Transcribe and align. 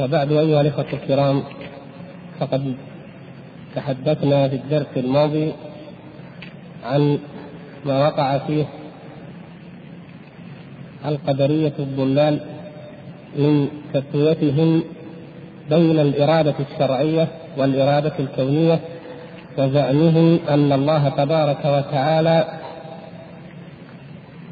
وبعد 0.00 0.32
أيها 0.32 0.60
الإخوة 0.60 0.86
الكرام 0.92 1.42
فقد 2.40 2.74
تحدثنا 3.74 4.48
في 4.48 4.56
الدرس 4.56 4.86
الماضي 4.96 5.52
عن 6.84 7.18
ما 7.86 8.08
وقع 8.08 8.38
فيه 8.38 8.64
القدرية 11.06 11.72
الضلال 11.78 12.40
من 13.36 13.68
تسويتهم 13.94 14.82
بين 15.70 15.98
الإرادة 15.98 16.54
الشرعية 16.60 17.28
والإرادة 17.56 18.12
الكونية 18.18 18.80
وزعمهم 19.58 20.38
أن 20.48 20.72
الله 20.72 21.08
تبارك 21.08 21.64
وتعالى 21.64 22.44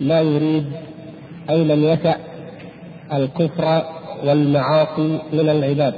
لا 0.00 0.20
يريد 0.20 0.64
أي 1.50 1.64
لم 1.64 1.84
يشأ 1.84 2.16
الكفر 3.12 3.97
والمعاصي 4.24 5.18
من 5.32 5.48
العباد 5.48 5.94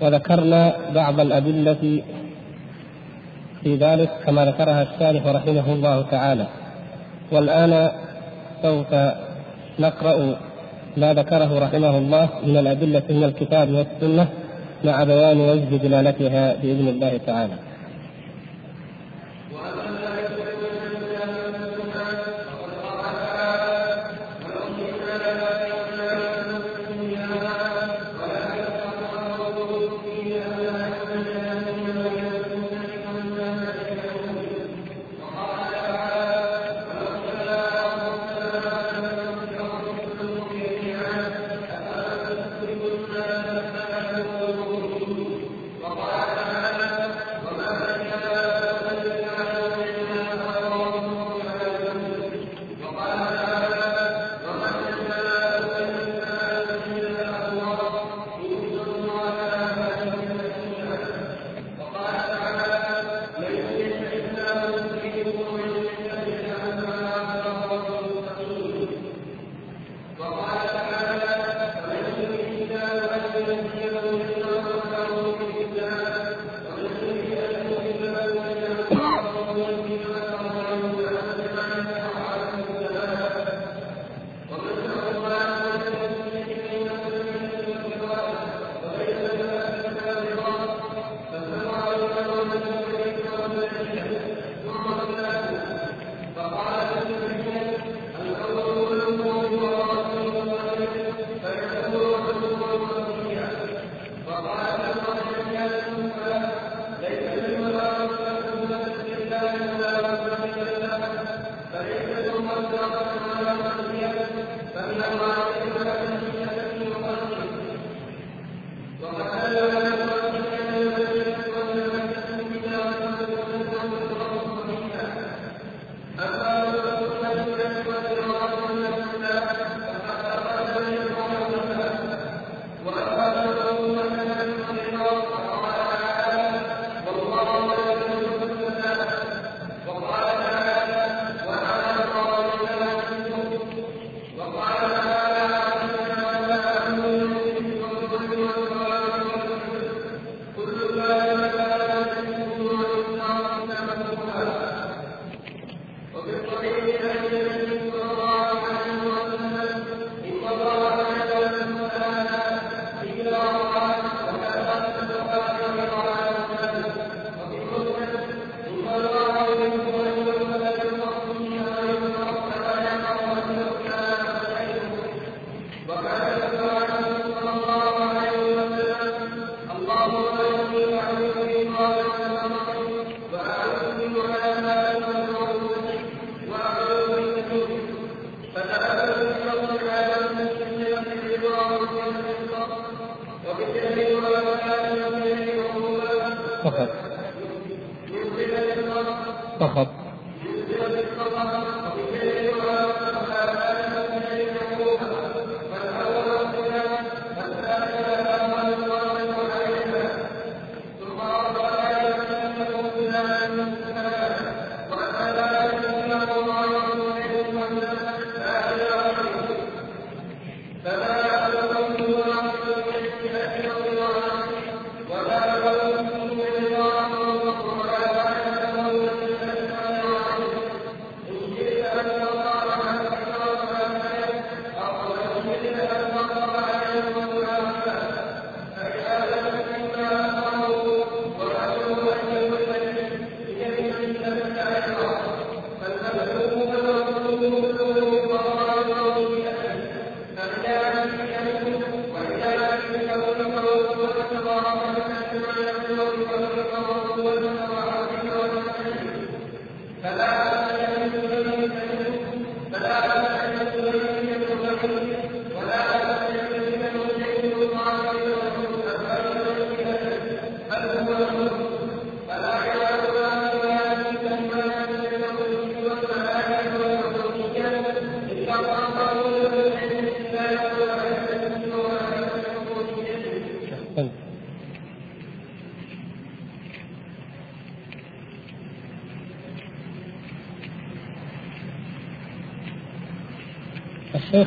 وذكرنا 0.00 0.74
بعض 0.94 1.20
الأدلة 1.20 2.02
في 3.62 3.76
ذلك 3.76 4.10
كما 4.26 4.44
ذكرها 4.44 4.82
الشارح 4.82 5.26
رحمه 5.26 5.72
الله 5.72 6.02
تعالى 6.10 6.46
والآن 7.32 7.90
سوف 8.62 8.94
نقرأ 9.78 10.36
ما 10.96 11.14
ذكره 11.14 11.58
رحمه 11.58 11.98
الله 11.98 12.28
من 12.46 12.56
الأدلة 12.56 13.02
من 13.10 13.24
الكتاب 13.24 13.70
والسنة 13.74 14.28
مع 14.84 15.04
بيان 15.04 15.40
وجه 15.40 15.76
دلالتها 15.76 16.54
بإذن 16.62 16.88
الله 16.88 17.20
تعالى. 17.26 17.54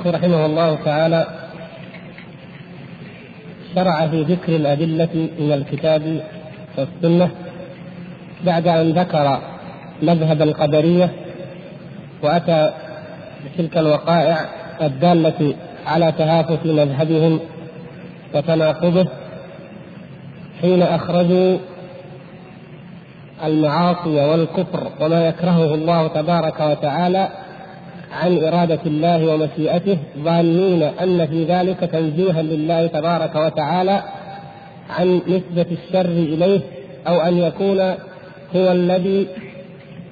الشيخ 0.06 0.16
رحمه 0.24 0.46
الله 0.46 0.76
تعالى 0.86 1.26
شرع 3.76 4.08
في 4.08 4.24
ذكر 4.24 4.56
الأدلة 4.56 5.30
من 5.40 5.52
الكتاب 5.52 6.24
والسنة 6.78 7.30
بعد 8.46 8.68
أن 8.68 8.92
ذكر 8.92 9.40
مذهب 10.02 10.42
القدرية 10.42 11.10
وأتى 12.24 12.74
بتلك 13.46 13.78
الوقائع 13.78 14.38
الدالة 14.82 15.56
على 15.86 16.12
تهافت 16.12 16.66
مذهبهم 16.66 17.40
وتناقضه 18.36 19.08
حين 20.62 20.82
أخرجوا 20.82 21.58
المعاصي 23.46 24.26
والكفر 24.26 24.92
وما 25.02 25.28
يكرهه 25.28 25.74
الله 25.76 26.08
تبارك 26.08 26.60
وتعالى 26.60 27.45
عن 28.24 28.44
إرادة 28.44 28.80
الله 28.86 29.34
ومشيئته 29.34 29.98
ظانين 30.24 30.84
أن 30.84 31.28
في 31.28 31.44
ذلك 31.44 31.80
تنزيها 31.80 32.42
لله 32.42 32.88
تبارك 32.88 33.36
وتعالى 33.36 34.04
عن 34.90 35.22
نسبة 35.28 35.66
الشر 35.72 36.06
إليه 36.06 36.60
أو 37.08 37.22
أن 37.22 37.38
يكون 37.38 37.80
هو 38.56 38.72
الذي 38.72 39.28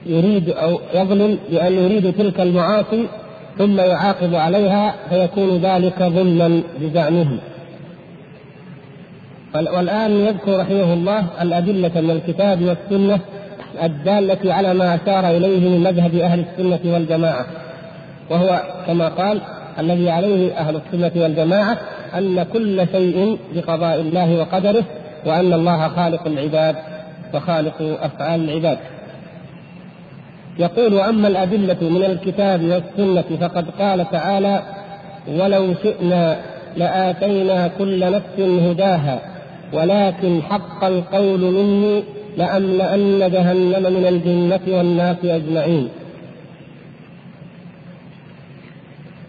يريد 0.06 0.50
أو 0.50 0.80
يظلم 0.94 1.38
بأن 1.52 1.74
يريد 1.74 2.14
تلك 2.14 2.40
المعاصي 2.40 3.08
ثم 3.58 3.80
يعاقب 3.80 4.36
عليها 4.36 4.96
فيكون 5.10 5.58
ذلك 5.58 6.04
ظلما 6.04 6.64
بزعمه. 6.82 7.28
والآن 9.56 10.12
يذكر 10.12 10.60
رحمه 10.60 10.94
الله 10.94 11.26
الأدلة 11.42 12.02
من 12.02 12.12
الكتاب 12.12 12.62
والسنة 12.62 13.20
الدالة 13.84 14.54
على 14.54 14.74
ما 14.74 14.96
أشار 14.96 15.38
إليه 15.38 15.70
من 15.70 15.84
مذهب 15.84 16.16
أهل 16.16 16.40
السنة 16.40 16.94
والجماعة. 16.94 17.46
وهو 18.30 18.62
كما 18.88 19.08
قال 19.08 19.42
الذي 19.80 20.10
عليه 20.10 20.54
أهل 20.58 20.76
السنة 20.76 21.24
والجماعة 21.24 21.78
أن 22.18 22.44
كل 22.44 22.88
شيء 22.92 23.38
بقضاء 23.56 24.02
الله 24.02 24.40
وقدره 24.40 24.84
وأن 25.26 25.54
الله 25.54 25.88
خالق 25.88 26.28
العباد 26.28 26.76
وخالق 27.34 27.98
أفعال 28.02 28.50
العباد. 28.50 28.78
يقول 30.60 31.00
أما 31.00 31.28
الأدلة 31.28 31.90
من 31.90 32.04
الكتاب 32.04 32.62
والسنة 32.64 33.38
فقد 33.42 33.66
قال 33.80 34.10
تعالى 34.12 34.62
ولو 35.28 35.74
شئنا 35.84 36.38
لآتينا 36.78 37.68
كل 37.68 38.12
نفس 38.12 38.40
هداها 38.40 39.20
ولكن 39.74 40.42
حق 40.42 40.84
القول 40.84 41.40
مني 41.40 42.04
لأملأن 42.38 43.32
جهنم 43.32 43.94
من 43.94 44.06
الجنة 44.08 44.78
والناس 44.78 45.18
أجمعين. 45.24 45.90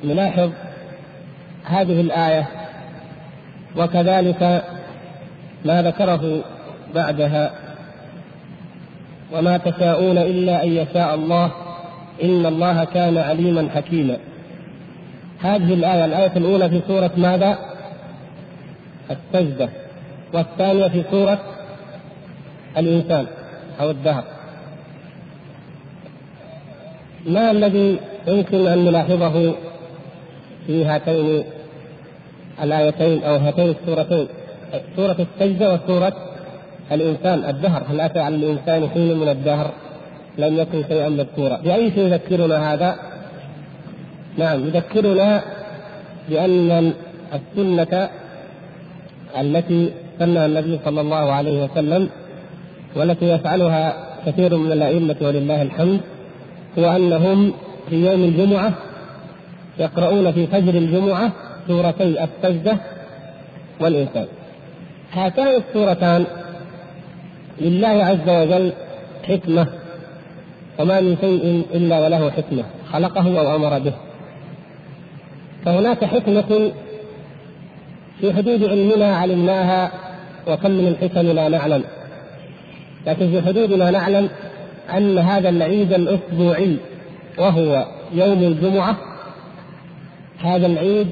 نلاحظ 0.04 0.50
هذه 1.64 2.00
الآية 2.00 2.48
وكذلك 3.76 4.64
ما 5.64 5.82
ذكره 5.82 6.44
بعدها 6.94 7.50
وما 9.32 9.56
تشاءون 9.56 10.18
إلا 10.18 10.64
أن 10.64 10.68
يشاء 10.68 11.14
الله 11.14 11.50
إن 12.22 12.46
الله 12.46 12.84
كان 12.84 13.18
عليما 13.18 13.68
حكيما. 13.74 14.16
هذه 15.40 15.74
الآية 15.74 16.04
الآية 16.04 16.36
الأولى 16.36 16.70
في 16.70 16.80
سورة 16.88 17.10
ماذا؟ 17.16 17.58
السجدة 19.10 19.68
والثانية 20.32 20.88
في 20.88 21.04
سورة 21.10 21.38
الإنسان 22.76 23.26
أو 23.80 23.90
الدهر. 23.90 24.24
ما 27.26 27.50
الذي 27.50 27.98
يمكن 28.26 28.66
أن 28.66 28.84
نلاحظه؟ 28.84 29.54
في 30.66 30.84
هاتين 30.84 31.44
الآيتين 32.62 33.24
أو 33.24 33.36
هاتين 33.36 33.74
السورتين 33.80 34.28
سورة 34.96 35.16
السجدة 35.26 35.74
وسورة 35.74 36.12
الإنسان 36.92 37.44
الدهر. 37.50 37.82
هل 37.90 38.00
أتى 38.00 38.18
على 38.18 38.36
الإنسان 38.36 38.88
حين 38.88 39.18
من 39.18 39.28
الدهر؟ 39.28 39.70
لم 40.38 40.58
يكن 40.58 40.84
شيئا 40.88 41.08
مذكورا. 41.08 41.56
بأي 41.56 41.90
شيء 41.90 42.04
يذكرنا 42.04 42.74
هذا؟ 42.74 42.96
نعم 44.38 44.66
يذكرنا 44.66 45.42
بأن 46.28 46.92
السنة 47.34 48.08
التي 49.40 49.92
سنها 50.18 50.46
النبي 50.46 50.78
صلى 50.84 51.00
الله 51.00 51.32
عليه 51.32 51.64
وسلم 51.64 52.08
والتي 52.96 53.28
يفعلها 53.30 53.96
كثير 54.26 54.56
من 54.56 54.72
الأئمة 54.72 55.16
ولله 55.20 55.62
الحمد 55.62 56.00
هو 56.78 56.96
أنهم 56.96 57.52
في 57.90 58.06
يوم 58.06 58.24
الجمعة 58.24 58.72
يقرؤون 59.78 60.32
في 60.32 60.46
فجر 60.46 60.74
الجمعة 60.74 61.32
سورتي 61.68 62.24
السجدة 62.24 62.76
والإنسان. 63.80 64.26
هاتان 65.12 65.46
السورتان 65.46 66.24
لله 67.60 67.88
عز 67.88 68.28
وجل 68.28 68.72
حكمة 69.28 69.66
وما 70.78 71.00
من 71.00 71.16
شيء 71.20 71.64
إلا 71.74 72.00
وله 72.00 72.30
حكمة 72.30 72.64
خلقه 72.92 73.40
أو 73.40 73.56
أمر 73.56 73.78
به. 73.78 73.92
فهناك 75.64 76.04
حكمة 76.04 76.72
في 78.20 78.32
حدود 78.32 78.64
علمنا 78.64 79.16
علمناها 79.16 79.90
وكم 80.48 80.70
من 80.70 80.88
الحكم 80.88 81.20
لا 81.20 81.48
نعلم. 81.48 81.84
لكن 83.06 83.30
في 83.30 83.42
حدودنا 83.42 83.90
نعلم 83.90 84.28
أن 84.96 85.18
هذا 85.18 85.48
العيد 85.48 85.92
الأسبوعي 85.92 86.76
وهو 87.38 87.86
يوم 88.12 88.42
الجمعة 88.42 88.96
هذا 90.44 90.66
العيد 90.66 91.08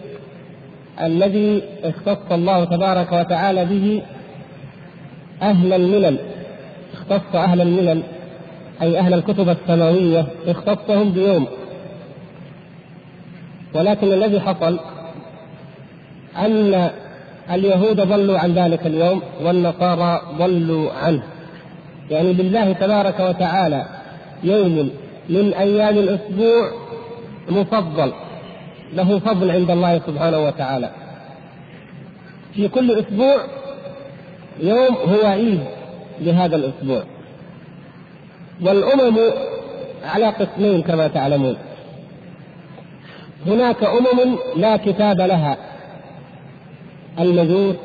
الذي 1.02 1.62
اختص 1.84 2.32
الله 2.32 2.64
تبارك 2.64 3.12
وتعالى 3.12 3.64
به 3.64 4.02
أهل 5.42 5.72
الملل. 5.72 6.18
اختص 6.92 7.34
أهل 7.34 7.60
الملل 7.60 8.02
أي 8.82 8.98
أهل 8.98 9.14
الكتب 9.14 9.48
السماوية 9.48 10.26
اختصهم 10.46 11.12
بيوم. 11.12 11.46
ولكن 13.74 14.12
الذي 14.12 14.40
حصل 14.40 14.78
أن 16.38 16.90
اليهود 17.50 18.00
ضلوا 18.00 18.38
عن 18.38 18.52
ذلك 18.52 18.86
اليوم 18.86 19.22
والنصارى 19.44 20.20
ضلوا 20.38 20.92
عنه. 20.92 21.22
يعني 22.10 22.32
لله 22.32 22.72
تبارك 22.72 23.20
وتعالى 23.20 23.86
يوم 24.44 24.90
من 25.28 25.54
أيام 25.54 25.98
الأسبوع 25.98 26.70
مفضل. 27.48 28.12
له 28.92 29.18
فضل 29.18 29.50
عند 29.50 29.70
الله 29.70 29.98
سبحانه 29.98 30.38
وتعالى. 30.38 30.90
في 32.54 32.68
كل 32.68 32.90
أسبوع 32.90 33.36
يوم 34.60 34.96
هو 34.96 35.26
عيد 35.26 35.60
لهذا 36.20 36.56
الأسبوع. 36.56 37.02
والأمم 38.62 39.18
على 40.04 40.26
قسمين 40.26 40.82
كما 40.82 41.08
تعلمون. 41.08 41.56
هناك 43.46 43.84
أمم 43.84 44.38
لا 44.56 44.76
كتاب 44.76 45.20
لها. 45.20 45.56
المجوس 47.20 47.76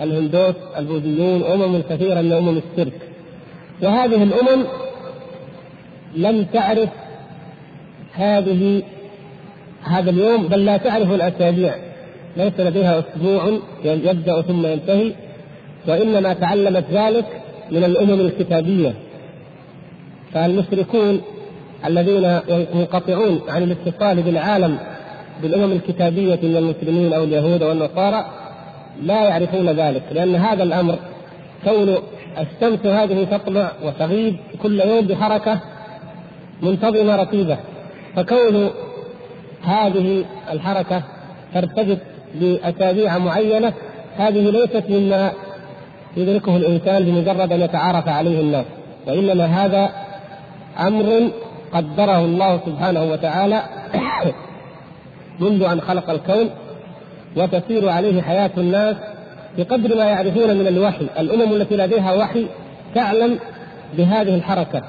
الهندوس 0.00 0.54
البوذيون 0.76 1.42
أمم 1.42 1.82
كثيرة 1.90 2.20
من 2.20 2.32
أمم 2.32 2.58
الشرك. 2.58 3.00
وهذه 3.82 4.22
الأمم 4.22 4.64
لم 6.14 6.44
تعرف 6.44 6.88
هذه 8.12 8.82
هذا 9.86 10.10
اليوم 10.10 10.48
بل 10.48 10.64
لا 10.64 10.76
تعرف 10.76 11.10
الأسابيع. 11.10 11.74
ليس 12.36 12.60
لديها 12.60 12.98
أسبوع 12.98 13.58
يبدأ 13.84 14.42
ثم 14.42 14.66
ينتهي 14.66 15.12
وإنما 15.88 16.32
تعلمت 16.32 16.84
ذلك 16.92 17.26
من 17.70 17.84
الأمم 17.84 18.20
الكتابية. 18.20 18.94
فالمشركون 20.34 21.20
الذين 21.86 22.40
ينقطعون 22.74 23.40
عن 23.48 23.62
الاتصال 23.62 24.22
بالعالم 24.22 24.78
بالأمم 25.42 25.72
الكتابية 25.72 26.38
من 26.42 26.56
المسلمين 26.56 27.12
أو 27.12 27.24
اليهود 27.24 27.62
أو 27.62 27.72
النصارى 27.72 28.24
لا 29.02 29.24
يعرفون 29.24 29.68
ذلك 29.68 30.02
لأن 30.12 30.34
هذا 30.34 30.62
الأمر 30.62 30.98
كون 31.64 31.96
الشمس 32.38 32.86
هذه 32.86 33.24
تطلع 33.24 33.72
وتغيب 33.84 34.36
كل 34.62 34.80
يوم 34.80 35.06
بحركة 35.06 35.60
منتظمة 36.62 37.16
رتيبة 37.16 37.58
فكون 38.16 38.70
هذه 39.66 40.24
الحركة 40.52 41.02
ترتبط 41.54 41.98
بأسابيع 42.34 43.18
معينة 43.18 43.72
هذه 44.16 44.50
ليست 44.50 44.84
مما 44.88 45.32
يدركه 46.16 46.56
الإنسان 46.56 47.04
بمجرد 47.04 47.52
أن 47.52 47.60
يتعارف 47.60 48.08
عليه 48.08 48.40
الناس 48.40 48.64
وإنما 49.06 49.44
هذا 49.44 49.90
أمر 50.80 51.30
قدره 51.72 52.18
الله 52.18 52.60
سبحانه 52.66 53.04
وتعالى 53.04 53.62
منذ 55.40 55.62
أن 55.62 55.80
خلق 55.80 56.10
الكون 56.10 56.50
وتسير 57.36 57.88
عليه 57.88 58.22
حياة 58.22 58.50
الناس 58.58 58.96
بقدر 59.58 59.96
ما 59.96 60.04
يعرفون 60.04 60.56
من 60.56 60.66
الوحي 60.66 61.06
الأمم 61.18 61.52
التي 61.52 61.76
لديها 61.76 62.12
وحي 62.12 62.46
تعلم 62.94 63.38
بهذه 63.98 64.34
الحركة 64.34 64.82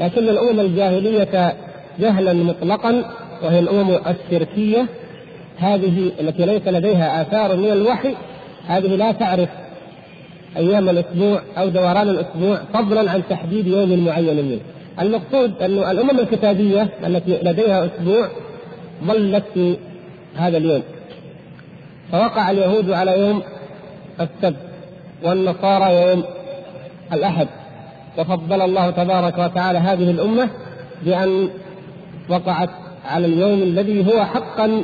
لكن 0.00 0.28
الأمم 0.28 0.60
الجاهلية 0.60 1.54
جهلا 1.98 2.32
مطلقا 2.32 3.04
وهي 3.42 3.58
الأمم 3.58 3.98
الشركية. 4.06 4.86
هذه 5.58 6.12
التي 6.20 6.46
ليس 6.46 6.68
لديها 6.68 7.22
آثار 7.22 7.56
من 7.56 7.70
الوحي 7.70 8.14
هذه 8.66 8.86
لا 8.86 9.12
تعرف 9.12 9.48
أيام 10.56 10.88
الأسبوع 10.88 11.42
أو 11.58 11.68
دوران 11.68 12.08
الأسبوع 12.08 12.58
فضلا 12.74 13.10
عن 13.10 13.22
تحديد 13.30 13.66
يوم 13.66 14.04
معين 14.04 14.36
منه. 14.36 14.60
المقصود 15.00 15.62
أن 15.62 15.78
الأمم 15.90 16.18
الكتابية 16.18 16.88
التي 17.06 17.38
لديها 17.42 17.86
أسبوع 17.86 18.28
ظلت 19.04 19.44
في 19.54 19.76
هذا 20.36 20.56
اليوم. 20.56 20.82
فوقع 22.12 22.50
اليهود 22.50 22.90
على 22.90 23.20
يوم 23.20 23.42
السبت 24.20 24.56
والنصارى 25.22 25.94
يوم 25.94 26.24
الأحد. 27.12 27.48
وفضل 28.18 28.62
الله 28.62 28.90
تبارك 28.90 29.38
وتعالى 29.38 29.78
هذه 29.78 30.10
الأمة 30.10 30.48
بأن 31.02 31.48
وقعت 32.28 32.70
على 33.04 33.26
اليوم 33.26 33.62
الذي 33.62 34.06
هو 34.06 34.24
حقا 34.24 34.82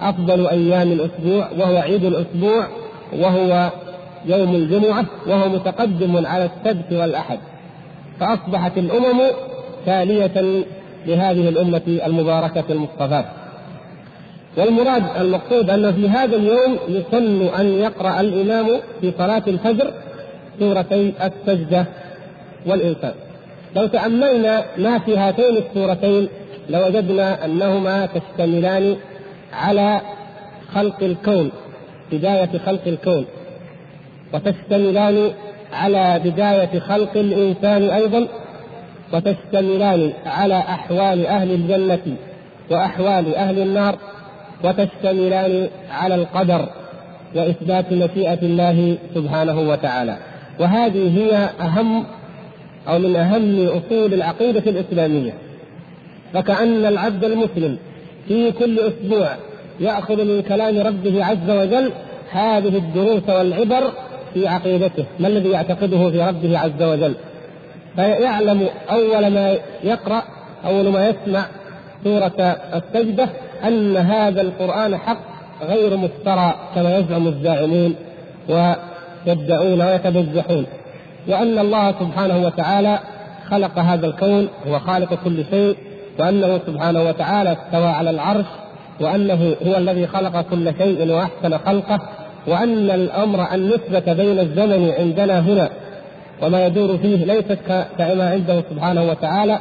أفضل 0.00 0.46
أيام 0.46 0.92
الأسبوع 0.92 1.48
وهو 1.58 1.76
عيد 1.76 2.04
الأسبوع 2.04 2.66
وهو 3.12 3.70
يوم 4.26 4.54
الجمعة 4.54 5.04
وهو 5.26 5.48
متقدم 5.48 6.26
على 6.26 6.44
السبت 6.44 6.92
والأحد. 6.92 7.38
فأصبحت 8.20 8.78
الأمم 8.78 9.20
تالية 9.86 10.64
لهذه 11.06 11.48
الأمة 11.48 11.82
المباركة 12.06 12.64
المصطفاة 12.70 13.24
والمراد 14.56 15.02
المقصود 15.20 15.70
أن 15.70 15.92
في 15.92 16.08
هذا 16.08 16.36
اليوم 16.36 16.78
يسن 16.88 17.42
أن 17.60 17.66
يقرأ 17.66 18.20
الإمام 18.20 18.66
في 19.00 19.12
صلاة 19.18 19.42
الفجر 19.46 19.92
سورتي 20.58 21.12
السجدة 21.22 21.86
والإنسان. 22.66 23.12
لو 23.76 23.86
تأملنا 23.86 24.64
ما 24.78 24.98
في 24.98 25.16
هاتين 25.16 25.56
السورتين 25.56 26.28
لوجدنا 26.68 27.44
أنهما 27.44 28.06
تشتملان 28.06 28.96
على 29.52 30.00
خلق 30.74 31.02
الكون 31.02 31.50
بداية 32.12 32.58
خلق 32.66 32.82
الكون. 32.86 33.24
وتشتملان 34.34 35.30
على 35.72 36.20
بداية 36.24 36.78
خلق 36.78 37.16
الإنسان 37.16 37.82
أيضا 37.90 38.28
وتشتملان 39.12 40.12
على 40.26 40.58
أحوال 40.58 41.26
أهل 41.26 41.50
الجنة 41.50 42.16
وأحوال 42.70 43.34
أهل 43.34 43.58
النار 43.58 43.98
وتشتملان 44.64 45.68
على 45.90 46.14
القدر 46.14 46.68
وإثبات 47.34 47.92
مشيئة 47.92 48.38
الله 48.42 48.98
سبحانه 49.14 49.60
وتعالى. 49.60 50.16
وهذه 50.60 51.18
هي 51.18 51.48
أهم 51.60 52.04
أو 52.88 52.98
من 52.98 53.16
أهم 53.16 53.66
أصول 53.66 54.14
العقيدة 54.14 54.70
الإسلامية. 54.70 55.32
فكأن 56.34 56.84
العبد 56.84 57.24
المسلم 57.24 57.78
في 58.28 58.52
كل 58.52 58.78
أسبوع 58.78 59.28
يأخذ 59.80 60.24
من 60.24 60.42
كلام 60.42 60.78
ربه 60.78 61.24
عز 61.24 61.50
وجل 61.50 61.92
هذه 62.30 62.76
الدروس 62.76 63.22
والعبر 63.28 63.92
في 64.34 64.48
عقيدته. 64.48 65.04
ما 65.20 65.28
الذي 65.28 65.48
يعتقده 65.48 66.10
في 66.10 66.22
ربه 66.22 66.58
عز 66.58 66.82
وجل؟ 66.82 67.14
فيعلم 67.96 68.68
أول 68.90 69.26
ما 69.26 69.56
يقرأ 69.84 70.22
أول 70.64 70.88
ما 70.88 71.08
يسمع 71.08 71.44
سورة 72.04 72.56
السجدة 72.74 73.28
أن 73.64 73.96
هذا 73.96 74.40
القرآن 74.40 74.96
حق 74.96 75.18
غير 75.62 75.96
مفترى 75.96 76.54
كما 76.74 76.96
يزعم 76.96 77.26
الزاعمون 77.26 77.94
ويدعون 78.48 79.82
ويتبجحون 79.82 80.66
وأن 81.28 81.58
الله 81.58 81.92
سبحانه 82.00 82.46
وتعالى 82.46 82.98
خلق 83.50 83.78
هذا 83.78 84.06
الكون 84.06 84.48
هو 84.68 84.78
خالق 84.78 85.14
كل 85.24 85.44
شيء 85.50 85.76
وأنه 86.18 86.60
سبحانه 86.66 87.02
وتعالى 87.02 87.52
استوى 87.52 87.86
على 87.86 88.10
العرش 88.10 88.46
وأنه 89.00 89.54
هو 89.66 89.76
الذي 89.76 90.06
خلق 90.06 90.40
كل 90.40 90.72
شيء 90.78 91.10
وأحسن 91.10 91.58
خلقه 91.58 92.00
وأن 92.46 92.90
الأمر 92.90 93.54
النسبة 93.54 94.12
بين 94.12 94.38
الزمن 94.38 94.92
عندنا 94.98 95.40
هنا. 95.40 95.68
وما 96.42 96.66
يدور 96.66 96.98
فيه 96.98 97.24
ليست 97.24 97.58
كما 97.98 98.30
عنده 98.30 98.62
سبحانه 98.70 99.02
وتعالى. 99.02 99.58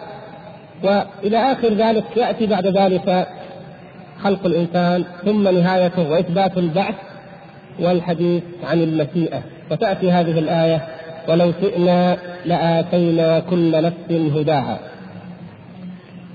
وإلى 0.84 1.38
آخر 1.38 1.74
ذلك 1.74 2.04
يأتي 2.18 2.46
بعد 2.46 2.68
ذلك 2.68 3.28
خلق 4.24 4.46
الإنسان 4.46 5.04
ثم 5.26 5.48
نهايته 5.48 6.12
وإثبات 6.12 6.58
البعث 6.58 6.96
والحديث 7.80 8.44
عن 8.64 8.84
المشيئة. 8.84 9.42
وتأتي 9.72 10.12
هذه 10.12 10.40
الآية 10.40 10.88
ولو 11.30 11.52
شئنا 11.62 12.18
لآتينا 12.46 13.40
كل 13.40 13.84
نفس 13.84 14.12
هداها. 14.12 14.80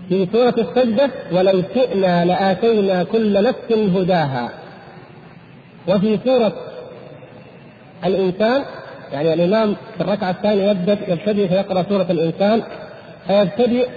في 0.08 0.28
سورة 0.32 0.54
السجدة 0.58 1.10
ولو 1.32 1.62
شئنا 1.74 2.24
لآتينا 2.24 3.04
كل 3.04 3.42
نفس 3.42 3.72
هداها 3.72 4.50
وفي 5.88 6.18
سورة 6.24 6.52
الإنسان 8.04 8.62
يعني 9.12 9.34
الإمام 9.34 9.76
في 9.96 10.00
الركعة 10.00 10.30
الثانية 10.30 10.70
يبدأ 10.70 10.98
يبتدئ 11.08 11.48
فيقرأ 11.48 11.82
سورة 11.88 12.06
الإنسان 12.10 12.62
فيبتدئ 13.26 13.88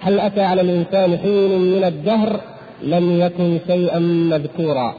هل 0.00 0.20
أتى 0.20 0.40
على 0.40 0.60
الإنسان 0.60 1.18
حين 1.18 1.60
من 1.60 1.84
الدهر 1.84 2.40
لم 2.82 3.20
يكن 3.20 3.58
شيئا 3.66 3.98
مذكورا 3.98 4.94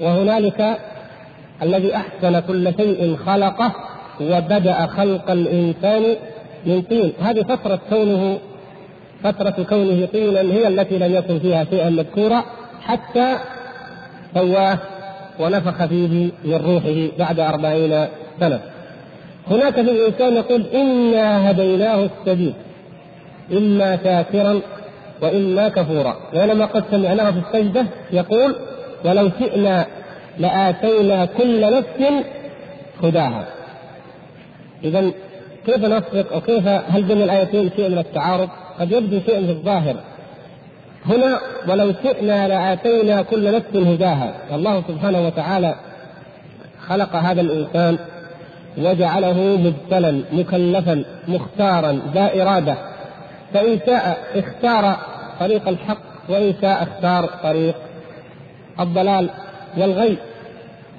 وهنالك 0.00 0.78
الذي 1.62 1.96
أحسن 1.96 2.40
كل 2.40 2.72
شيء 2.76 3.16
خلقه 3.26 3.72
وبدأ 4.20 4.86
خلق 4.86 5.30
الإنسان 5.30 6.02
من 6.66 6.82
طين. 6.82 7.12
هذه 7.20 7.42
فترة 7.42 7.80
كونه 7.90 8.38
فترة 9.24 9.64
كونه 9.68 10.06
طينا 10.12 10.40
هي 10.40 10.68
التي 10.68 10.98
لم 10.98 11.14
يكن 11.14 11.38
فيها 11.38 11.64
شيئا 11.64 11.90
مذكورا 11.90 12.44
حتى 12.82 13.36
سواه 14.34 14.78
ونفخ 15.40 15.84
فيه 15.84 16.30
من 16.44 16.54
روحه 16.54 17.16
بعد 17.18 17.40
أربعين 17.40 18.06
سنة. 18.40 18.60
هناك 19.50 19.74
في 19.74 19.80
الإنسان 19.80 20.36
يقول 20.36 20.66
إنا 20.74 21.50
هديناه 21.50 22.08
السبيل 22.20 22.52
إما 23.52 23.98
شاكرا 24.04 24.60
وإما 25.22 25.68
كفورا. 25.68 26.16
ولما 26.34 26.64
قد 26.64 26.84
سمعناه 26.90 27.30
في 27.30 27.38
السجدة 27.38 27.86
يقول 28.12 28.56
ولو 29.04 29.30
شئنا 29.38 29.86
لآتينا 30.38 31.24
كل 31.24 31.60
نفس 31.60 32.24
هداها 33.02 33.46
إذا 34.84 35.10
كيف 35.66 35.84
نفرق 35.84 36.32
أو 36.32 36.40
كيف 36.40 36.68
هل 36.68 37.02
بين 37.02 37.22
الآيتين 37.22 37.70
شيء 37.76 37.88
من 37.88 37.98
التعارض؟ 37.98 38.48
قد 38.80 38.92
يبدو 38.92 39.20
شيء 39.26 39.46
في 39.46 39.50
الظاهر. 39.50 39.96
هنا 41.06 41.40
ولو 41.68 41.92
شئنا 42.02 42.48
لآتينا 42.48 43.22
كل 43.22 43.54
نفس 43.54 43.76
هداها. 43.76 44.34
الله 44.54 44.82
سبحانه 44.88 45.26
وتعالى 45.26 45.74
خلق 46.88 47.16
هذا 47.16 47.40
الإنسان 47.40 47.98
وجعله 48.78 49.38
مبتلا 49.38 50.20
مكلفا 50.32 51.04
مختارا 51.28 52.00
ذا 52.14 52.42
إرادة. 52.42 52.76
فإن 53.54 53.78
شاء 53.86 54.18
اختار 54.34 54.96
طريق 55.40 55.68
الحق 55.68 55.98
وإن 56.28 56.54
شاء 56.60 56.82
اختار 56.82 57.26
طريق 57.42 57.74
الضلال 58.80 59.30
والغي. 59.76 60.16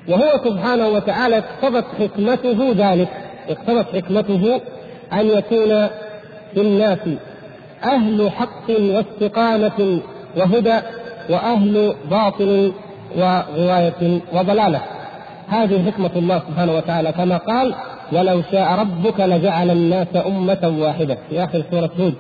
وهو 0.10 0.40
سبحانه 0.46 0.88
وتعالى 0.88 1.38
اقتضت 1.38 1.86
حكمته 2.00 2.74
ذلك 2.78 3.10
اقتضت 3.50 3.96
حكمته 3.96 4.62
أن 5.14 5.28
يكون 5.28 5.88
في 6.54 6.62
الناس 6.62 7.00
أهل 7.86 8.32
حق 8.32 8.70
واستقامة 8.70 10.00
وهدى 10.38 10.80
وأهل 11.30 11.96
باطل 12.12 12.74
وغواية 13.18 14.22
وضلالة. 14.34 14.82
هذه 15.48 15.86
حكمة 15.86 16.12
الله 16.16 16.40
سبحانه 16.40 16.76
وتعالى 16.76 17.12
كما 17.12 17.38
قال 17.38 17.76
ولو 18.12 18.42
شاء 18.52 18.80
ربك 18.80 19.20
لجعل 19.20 19.72
الناس 19.72 20.08
أمة 20.26 20.76
واحدة. 20.80 21.18
في 21.30 21.44
آخر 21.44 21.64
سورة 21.72 21.92
هود 22.00 22.14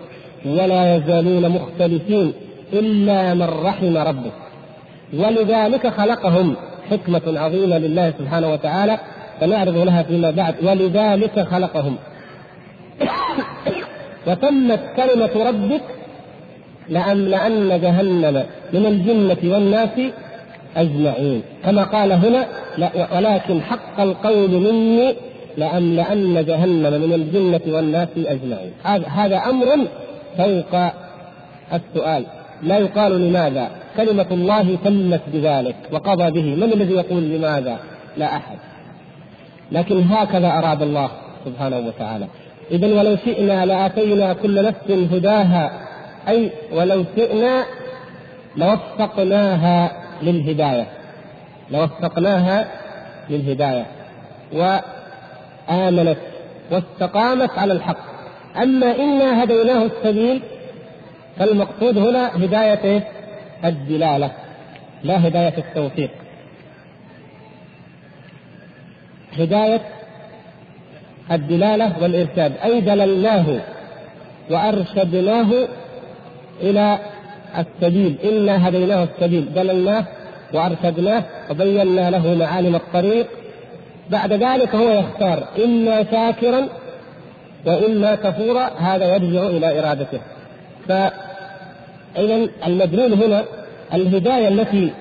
ولا 0.46 0.96
يزالون 0.96 1.50
مختلفين 1.50 2.34
إلا 2.74 3.34
من 3.34 3.50
رحم 3.64 3.98
ربك 3.98 4.34
ولذلك 5.14 5.88
خلقهم 5.88 6.56
حكمة 6.92 7.22
عظيمة 7.28 7.78
لله 7.78 8.14
سبحانه 8.20 8.54
وتعالى 8.54 9.00
سنعرض 9.40 9.78
لها 9.78 10.04
فيما 10.04 10.32
بعد. 10.32 10.56
ولذلك 10.64 11.40
خلقهم. 11.40 11.96
وتمت 14.28 14.80
كلمة 14.96 15.50
ربك 15.50 15.82
لأملأن 16.90 17.82
جهنم 17.82 18.44
من 18.74 18.86
الجنة 18.86 19.54
والناس 19.54 19.90
أجمعين. 20.78 21.42
كما 21.66 21.84
قال 21.84 22.12
هنا 22.12 22.46
ولكن 23.16 23.62
حق 23.62 24.00
القول 24.00 24.50
مني 24.50 25.16
لأملأن 25.58 26.46
جهنم 26.46 27.02
من 27.02 27.14
الجنة 27.14 27.76
والناس 27.76 28.10
أجمعين. 28.18 28.72
هذا 29.08 29.38
أمر 29.38 29.68
فوق 30.38 30.92
السؤال. 31.74 32.26
لا 32.64 32.78
يقال 32.78 33.28
لماذا؟ 33.28 33.70
كلمة 33.98 34.26
الله 34.32 34.78
تمت 34.86 35.22
بذلك 35.34 35.76
وقضى 35.92 36.32
به. 36.32 36.56
من 36.56 36.74
الذي 36.74 36.94
يقول 36.94 37.24
لماذا؟ 37.24 37.78
لا 38.18 38.26
أحد. 38.26 38.58
لكن 39.72 40.04
هكذا 40.04 40.48
أراد 40.48 40.82
الله 40.82 41.10
سبحانه 41.46 41.78
وتعالى. 41.78 42.28
إذا 42.72 42.88
ولو 42.88 43.18
شئنا 43.26 43.66
لآتينا 43.66 44.34
كل 44.34 44.64
نفس 44.64 44.92
هداها 44.92 45.72
أي 46.28 46.52
ولو 46.72 47.04
شئنا 47.16 47.66
لوفقناها 48.56 49.92
للهداية. 50.22 50.88
لوفقناها 51.72 52.68
للهداية. 53.30 53.86
وآمنت 54.54 56.18
واستقامت 56.72 57.52
على 57.58 57.74
الحق. 57.74 57.98
أما 58.58 58.96
إنا 58.96 59.44
هديناه 59.44 59.86
السبيل 59.86 60.42
فالمقصود 61.40 61.98
هنا 61.98 62.46
هداية 62.46 63.08
الدلالة 63.66 64.32
لا 65.04 65.28
هداية 65.28 65.58
التوفيق. 65.58 66.10
هداية 69.40 69.82
الدلالة 71.32 71.94
والإرشاد. 72.02 72.52
أي 72.64 72.82
دللناه 72.82 73.46
وأرشدناه 74.52 75.48
إلى 76.62 77.00
السبيل. 77.58 78.16
إنا 78.24 78.68
هديناه 78.68 79.04
السبيل. 79.04 79.54
دللناه 79.54 80.04
وأرشدناه 80.54 81.24
وبينا 81.50 82.10
له 82.10 82.36
معالم 82.36 82.76
الطريق. 82.76 83.28
بعد 84.10 84.34
ذلك 84.34 84.76
هو 84.76 84.90
يختار 84.90 85.44
إما 85.66 86.04
شاكرا 86.12 86.68
وإما 87.66 88.16
كفورا. 88.16 88.70
هذا 88.80 89.16
يرجع 89.16 89.42
إلى 89.42 89.80
إرادته. 89.80 90.20
فإذا 90.88 92.48
المدلول 92.68 93.14
هنا 93.14 93.44
الهداية 93.94 94.48
التي 94.48 94.92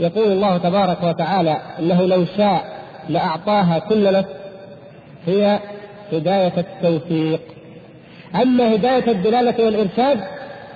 يقول 0.00 0.32
الله 0.32 0.58
تبارك 0.58 1.02
وتعالى 1.02 1.56
إنه 1.78 2.02
لو 2.02 2.24
شاء 2.36 2.64
لأعطاها 3.08 3.78
كل 3.78 4.12
نفس 4.12 4.28
هي 5.28 5.60
هداية 6.12 6.52
التوفيق. 6.58 7.40
أما 8.34 8.74
هداية 8.74 9.10
الدلالة 9.10 9.64
والإرشاد 9.64 10.20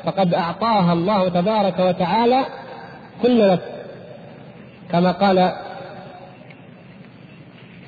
فقد 0.05 0.35
أعطاها 0.35 0.93
الله 0.93 1.29
تبارك 1.29 1.79
وتعالى 1.79 2.45
كل 3.23 3.49
نفس. 3.49 3.63
كما 4.93 5.13
قال 5.13 5.53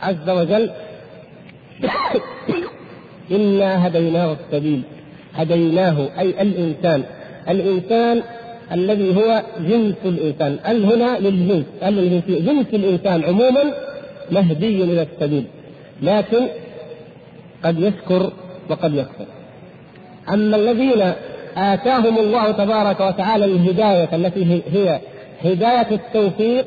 عز 0.02 0.28
وجل 0.28 0.70
إنا 3.30 3.86
هديناه 3.86 4.36
السبيل. 4.40 4.82
هديناه 5.34 6.08
أي 6.18 6.42
الإنسان. 6.42 7.04
الإنسان 7.48 8.22
الذي 8.72 9.16
هو 9.16 9.42
جنس 9.60 9.96
الإنسان. 10.04 10.58
ال 10.68 10.84
هنا 10.84 11.18
للجنس؟ 11.18 11.64
ال 11.82 12.22
جنس 12.26 12.66
الإنسان 12.74 13.24
عموما 13.24 13.64
مهدي 14.30 14.84
إلى 14.84 15.02
السبيل. 15.02 15.44
لكن 16.04 16.48
قد 17.64 17.78
يشكر 17.80 18.32
وقد 18.70 18.94
يكفر. 18.94 19.26
أما 20.32 20.56
الذين 20.56 21.12
آتاهم 21.56 22.18
الله 22.18 22.50
تبارك 22.50 23.00
وتعالى 23.00 23.44
الهداية 23.44 24.08
التي 24.12 24.62
هي 24.72 25.00
هداية 25.44 25.86
التوفيق 25.90 26.66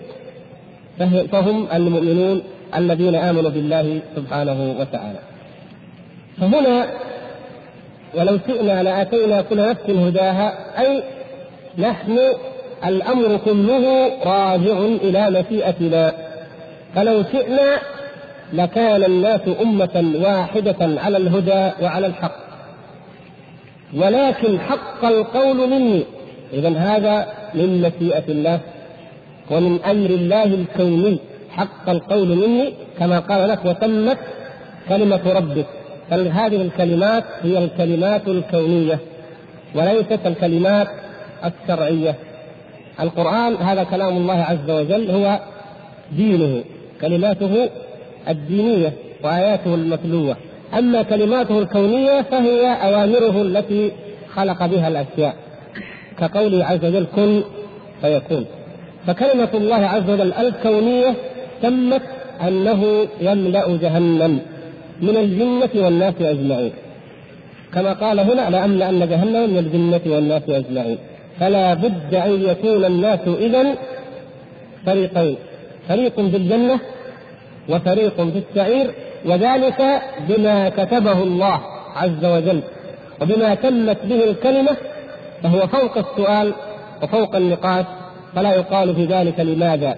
فهم 1.32 1.68
المؤمنون 1.74 2.42
الذين 2.76 3.16
آمنوا 3.16 3.50
بالله 3.50 4.00
سبحانه 4.16 4.76
وتعالى. 4.80 5.20
فهنا 6.42 6.88
ولو 8.16 8.40
شئنا 8.48 8.84
لآتينا 8.84 9.42
كل 9.42 9.70
نفس 9.70 9.90
هداها 9.90 10.48
أي 10.80 11.04
نحن 11.78 12.20
الأمر 12.86 13.40
كله 13.46 14.10
راجع 14.24 14.78
إلى 14.80 15.30
مشيئتنا. 15.30 16.14
فلو 16.96 17.24
شئنا 17.24 17.80
لكان 18.54 19.04
الناس 19.04 19.42
أمة 19.62 20.14
واحدة 20.16 21.02
على 21.02 21.18
الهدى 21.18 21.84
وعلى 21.84 22.08
الحق. 22.08 22.36
ولكن 23.96 24.60
حق 24.60 25.06
القول 25.06 25.70
مني. 25.70 26.04
اذا 26.54 26.70
هذا 26.70 27.28
من 27.54 27.82
مشيئه 27.82 28.24
الله 28.30 28.60
ومن 29.52 29.80
أمر 29.82 30.10
الله 30.10 30.44
الكوني. 30.44 31.20
حق 31.50 31.90
القول 31.90 32.28
مني 32.28 32.74
كما 33.00 33.20
قال 33.20 33.50
لك 33.50 33.66
وتمت 33.66 34.18
كلمة 34.90 35.22
ربك. 35.26 35.66
هذه 36.12 36.62
الكلمات 36.62 37.24
هي 37.44 37.58
الكلمات 37.58 38.28
الكونية 38.28 39.00
وليست 39.76 40.20
الكلمات 40.26 40.88
الشرعية. 41.46 42.16
القرآن 43.00 43.56
هذا 43.56 43.84
كلام 43.84 44.18
الله 44.18 44.34
عز 44.34 44.70
وجل 44.70 45.12
هو 45.12 45.40
دينه 46.12 46.64
كلماته 47.02 47.70
الدينية 48.30 48.94
وآياته 49.24 49.76
المتلوة. 49.76 50.38
أما 50.78 51.02
كلماته 51.02 51.60
الكونية 51.60 52.22
فهي 52.22 52.68
أوامره 52.68 53.42
التي 53.42 53.92
خلق 54.36 54.66
بها 54.66 54.88
الأشياء. 54.88 55.36
كقوله 56.20 56.66
عز 56.66 56.86
وجل 56.86 57.06
كن 57.16 57.42
فيكون. 58.02 58.46
فكلمة 59.08 59.50
الله 59.54 59.76
عز 59.76 60.10
وجل 60.10 60.34
الكونية 60.34 61.14
تمت 61.62 62.02
أنه 62.48 63.08
يملأ 63.22 63.78
جهنم 63.78 64.40
من 65.02 65.18
الجنة 65.18 65.86
والناس 65.86 66.14
أجمعين. 66.22 66.72
كما 67.74 67.94
قال 67.94 68.20
هنا 68.20 68.50
لأملأن 68.50 69.10
جهنم 69.10 69.50
من 69.50 69.58
الجنة 69.58 70.16
والناس 70.16 70.42
أجمعين. 70.50 70.98
فلا 71.40 71.74
بد 71.74 72.16
أن 72.16 72.42
يكون 72.42 72.86
الناس 72.86 73.20
إذا 73.28 73.76
فريقين. 74.86 75.36
فريق 75.90 76.16
في 76.16 76.38
الجنة 76.38 76.80
وفريق 77.70 78.16
في 78.16 78.44
السعير 78.50 78.92
وذلك 79.26 80.02
بما 80.30 80.70
كتبه 80.70 81.24
الله 81.24 81.62
عز 81.96 82.26
وجل. 82.26 82.62
وبما 83.22 83.56
تمت 83.56 83.98
به 84.04 84.24
الكلمة 84.24 84.78
فهو 85.44 85.68
فوق 85.68 85.98
السؤال 85.98 86.54
وفوق 87.04 87.36
النقاش 87.36 87.86
فلا 88.36 88.54
يقال 88.56 88.96
في 88.96 89.06
ذلك 89.06 89.40
لماذا. 89.40 89.96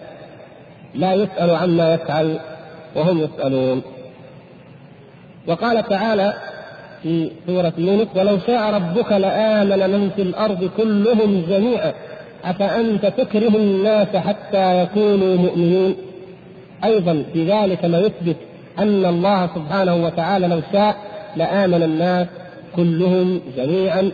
لا 0.95 1.13
يسأل 1.13 1.49
عما 1.55 1.93
يفعل 1.93 2.39
وهم 2.95 3.19
يسألون. 3.19 3.81
وقال 5.47 5.83
تعالى 5.87 6.33
في 7.03 7.31
سورة 7.47 7.73
يونس 7.77 8.07
ولو 8.15 8.37
شاء 8.47 8.73
ربك 8.73 9.11
لآمن 9.11 9.89
من 9.89 10.09
في 10.15 10.21
الأرض 10.21 10.69
كلهم 10.77 11.45
جميعا 11.49 11.93
أفأنت 12.45 13.05
تكره 13.05 13.55
الناس 13.55 14.15
حتى 14.15 14.83
يكونوا 14.83 15.35
مؤمنين؟ 15.35 15.95
أيضا 16.83 17.23
في 17.33 17.51
ذلك 17.51 17.85
ما 17.85 17.99
يثبت 17.99 18.35
أن 18.79 19.05
الله 19.05 19.49
سبحانه 19.55 19.95
وتعالى 20.05 20.47
لو 20.47 20.61
شاء 20.71 20.95
لآمن 21.35 21.83
الناس 21.83 22.27
كلهم 22.75 23.41
جميعا. 23.57 24.11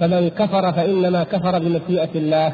فمن 0.00 0.30
كفر 0.38 0.72
فإنما 0.72 1.24
كفر 1.24 1.58
بمشيئة 1.58 2.08
الله 2.14 2.52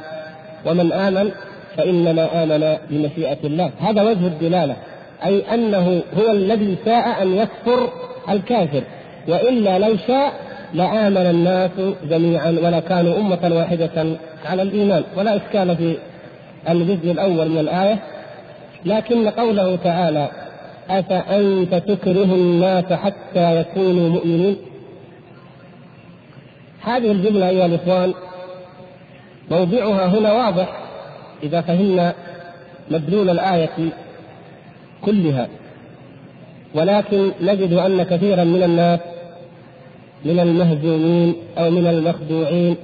ومن 0.67 0.93
آمن 0.93 1.31
فإنما 1.77 2.43
آمن 2.43 2.77
بمشيئة 2.91 3.39
الله. 3.45 3.71
هذا 3.81 4.03
وجه 4.03 4.27
الدلالة 4.27 4.77
أي 5.25 5.55
أنه 5.55 6.03
هو 6.19 6.31
الذي 6.33 6.77
شاء 6.85 7.23
أن 7.23 7.37
يكفر 7.37 7.89
الكافر 8.31 8.83
وإلا 9.29 9.79
لو 9.79 9.97
شاء 10.07 10.33
لآمن 10.75 11.27
الناس 11.27 11.71
جميعا 12.11 12.57
ولكانوا 12.63 13.19
أمة 13.19 13.51
واحدة 13.57 14.07
على 14.47 14.63
الإيمان. 14.63 15.03
ولا 15.17 15.37
إشكال 15.37 15.77
في 15.77 15.97
الجزء 16.69 17.11
الأول 17.13 17.49
من 17.49 17.59
الآية 17.59 17.99
لكن 18.85 19.29
قوله 19.29 19.77
تعالى 19.77 20.29
أفأنت 20.91 21.75
تكره 21.75 22.25
الناس 22.25 22.93
حتى 22.93 23.61
يكونوا 23.61 24.09
مؤمنين؟ 24.09 24.57
هذه 26.83 27.13
الجملة 27.13 27.49
أيها 27.49 27.67
الإخوان 27.67 28.15
موضعها 29.51 30.07
هنا 30.07 30.33
واضح 30.33 30.69
إذا 31.43 31.61
فهمنا 31.61 32.15
مدلول 32.91 33.31
الآية 33.31 33.93
كلها. 35.03 35.49
ولكن 36.75 37.33
نجد 37.41 37.73
أن 37.73 38.03
كثيرا 38.03 38.45
من 38.45 38.63
الناس 38.63 39.01
من 40.25 40.41
المهزومين 40.41 41.35
أو 41.59 41.71
من 41.71 41.87
المخدوعين 41.87 42.77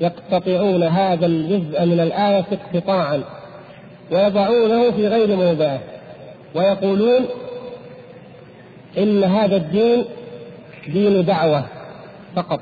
يقتطعون 0.00 0.82
هذا 0.82 1.26
الجزء 1.26 1.84
من 1.84 2.00
الآية 2.00 2.44
اقتطاعا 2.52 3.22
ويضعونه 4.10 4.90
في 4.90 5.08
غير 5.08 5.36
موضعه 5.36 5.80
ويقولون 6.54 7.20
إن 8.98 9.24
هذا 9.24 9.56
الدين 9.56 10.04
دين 10.88 11.24
دعوة 11.24 11.64
فقط. 12.36 12.60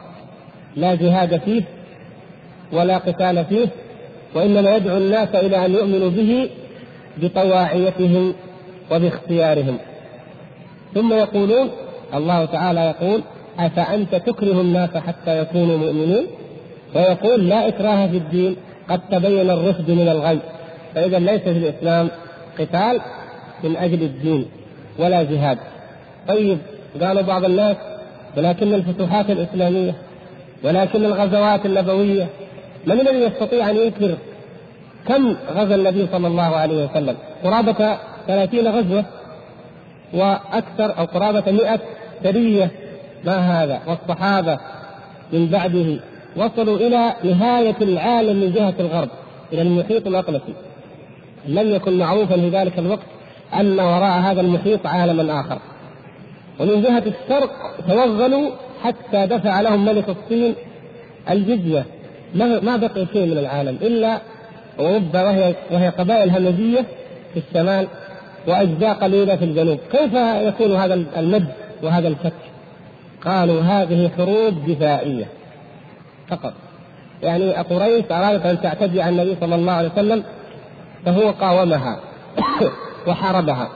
لا 0.77 0.95
جهاد 0.95 1.41
فيه 1.41 1.63
ولا 2.73 2.99
قتال 2.99 3.45
فيه 3.45 3.67
وإنما 4.35 4.77
يدعو 4.77 4.97
الناس 4.97 5.35
إلى 5.35 5.67
أن 5.67 5.75
يؤمنوا 5.75 6.11
به 6.11 6.51
بطواعيتهم 7.17 8.35
وباختيارهم. 8.91 9.79
ثم 10.95 11.13
يقولون 11.13 11.71
الله 12.15 12.45
تعالى 12.45 12.81
يقول 12.81 13.21
أفأنت 13.59 14.15
تكره 14.15 14.61
الناس 14.61 14.97
حتى 14.97 15.39
يكونوا 15.39 15.79
مؤمنين؟ 15.79 16.27
ويقول 16.95 17.49
لا 17.49 17.69
إكراه 17.69 18.07
في 18.07 18.17
الدين 18.17 18.57
قد 18.89 19.01
تبين 19.11 19.51
الرشد 19.51 19.91
من 19.91 20.09
الغي. 20.09 20.39
فإذا 20.95 21.19
ليس 21.19 21.41
في 21.41 21.51
الإسلام 21.51 22.09
قتال 22.59 23.01
من 23.65 23.77
أجل 23.77 24.03
الدين 24.03 24.47
ولا 24.99 25.23
جهاد. 25.23 25.59
طيب 26.29 26.59
قالوا 27.03 27.23
بعض 27.23 27.45
الناس 27.45 27.77
ولكن 28.37 28.75
الفتوحات 28.75 29.31
الإسلامية 29.31 29.95
ولكن 30.65 31.05
الغزوات 31.05 31.67
النبوية 31.67 32.27
من 32.87 33.01
الذي 33.01 33.19
يستطيع 33.19 33.71
أن 33.71 33.77
ينكر 33.77 34.15
كم 35.09 35.37
غزا 35.55 35.75
النبي 35.75 36.07
صلى 36.13 36.27
الله 36.27 36.57
عليه 36.57 36.85
وسلم؟ 36.85 37.17
قرابة 37.45 37.97
ثلاثين 38.27 38.69
غزوة 38.69 39.05
وأكثر 40.15 40.99
أو 40.99 41.05
قرابة 41.05 41.53
مئة 41.53 41.81
سرية 42.23 42.71
ما 43.25 43.37
هذا؟ 43.37 43.81
والصحابة 43.87 44.59
من 45.33 45.47
بعده 45.47 45.97
وصلوا 46.37 46.77
إلى 46.77 47.13
نهاية 47.25 47.77
العالم 47.83 48.41
من 48.41 48.53
جهة 48.53 48.75
الغرب 48.81 49.09
إلى 49.53 49.63
المحيط 49.63 50.07
الأطلسي. 50.07 50.55
لم 51.47 51.75
يكن 51.75 51.99
معروفا 51.99 52.35
في 52.35 52.49
ذلك 52.49 52.79
الوقت 52.79 53.07
أن 53.55 53.81
وراء 53.81 54.21
هذا 54.21 54.41
المحيط 54.41 54.87
عالما 54.87 55.41
آخر. 55.41 55.59
ومن 56.61 56.83
جهة 56.83 57.03
الشرق 57.07 57.51
توغلوا 57.89 58.51
حتى 58.83 59.27
دفع 59.27 59.61
لهم 59.61 59.85
ملك 59.85 60.05
الصين 60.09 60.55
الجزية. 61.31 61.85
ما 62.35 62.77
بقي 62.77 63.07
شيء 63.13 63.27
من 63.27 63.39
العالم 63.39 63.79
إلا 63.83 64.19
أوروبا 64.79 65.23
وهي 65.23 65.55
وهي 65.71 65.89
قبائل 65.89 66.31
همجية 66.31 66.85
في 67.35 67.41
الشمال 67.49 67.87
وأجزاء 68.47 68.95
قليلة 68.95 69.37
في 69.37 69.45
الجنوب. 69.45 69.79
كيف 69.93 70.15
يكون 70.47 70.77
هذا 70.77 70.95
المد 71.17 71.47
وهذا 71.83 72.09
الفتح؟ 72.09 72.51
قالوا 73.25 73.63
هذه 73.63 74.11
حروب 74.17 74.71
دفاعية 74.71 75.25
فقط. 76.29 76.53
يعني 77.23 77.53
قريش 77.53 78.05
أرادت 78.11 78.47
أن 78.47 78.61
تعتدي 78.61 79.03
على 79.03 79.23
النبي 79.23 79.37
صلى 79.41 79.55
الله 79.55 79.73
عليه 79.73 79.89
وسلم 79.89 80.23
فهو 81.05 81.31
قاومها 81.31 82.01
وحاربها. 83.09 83.69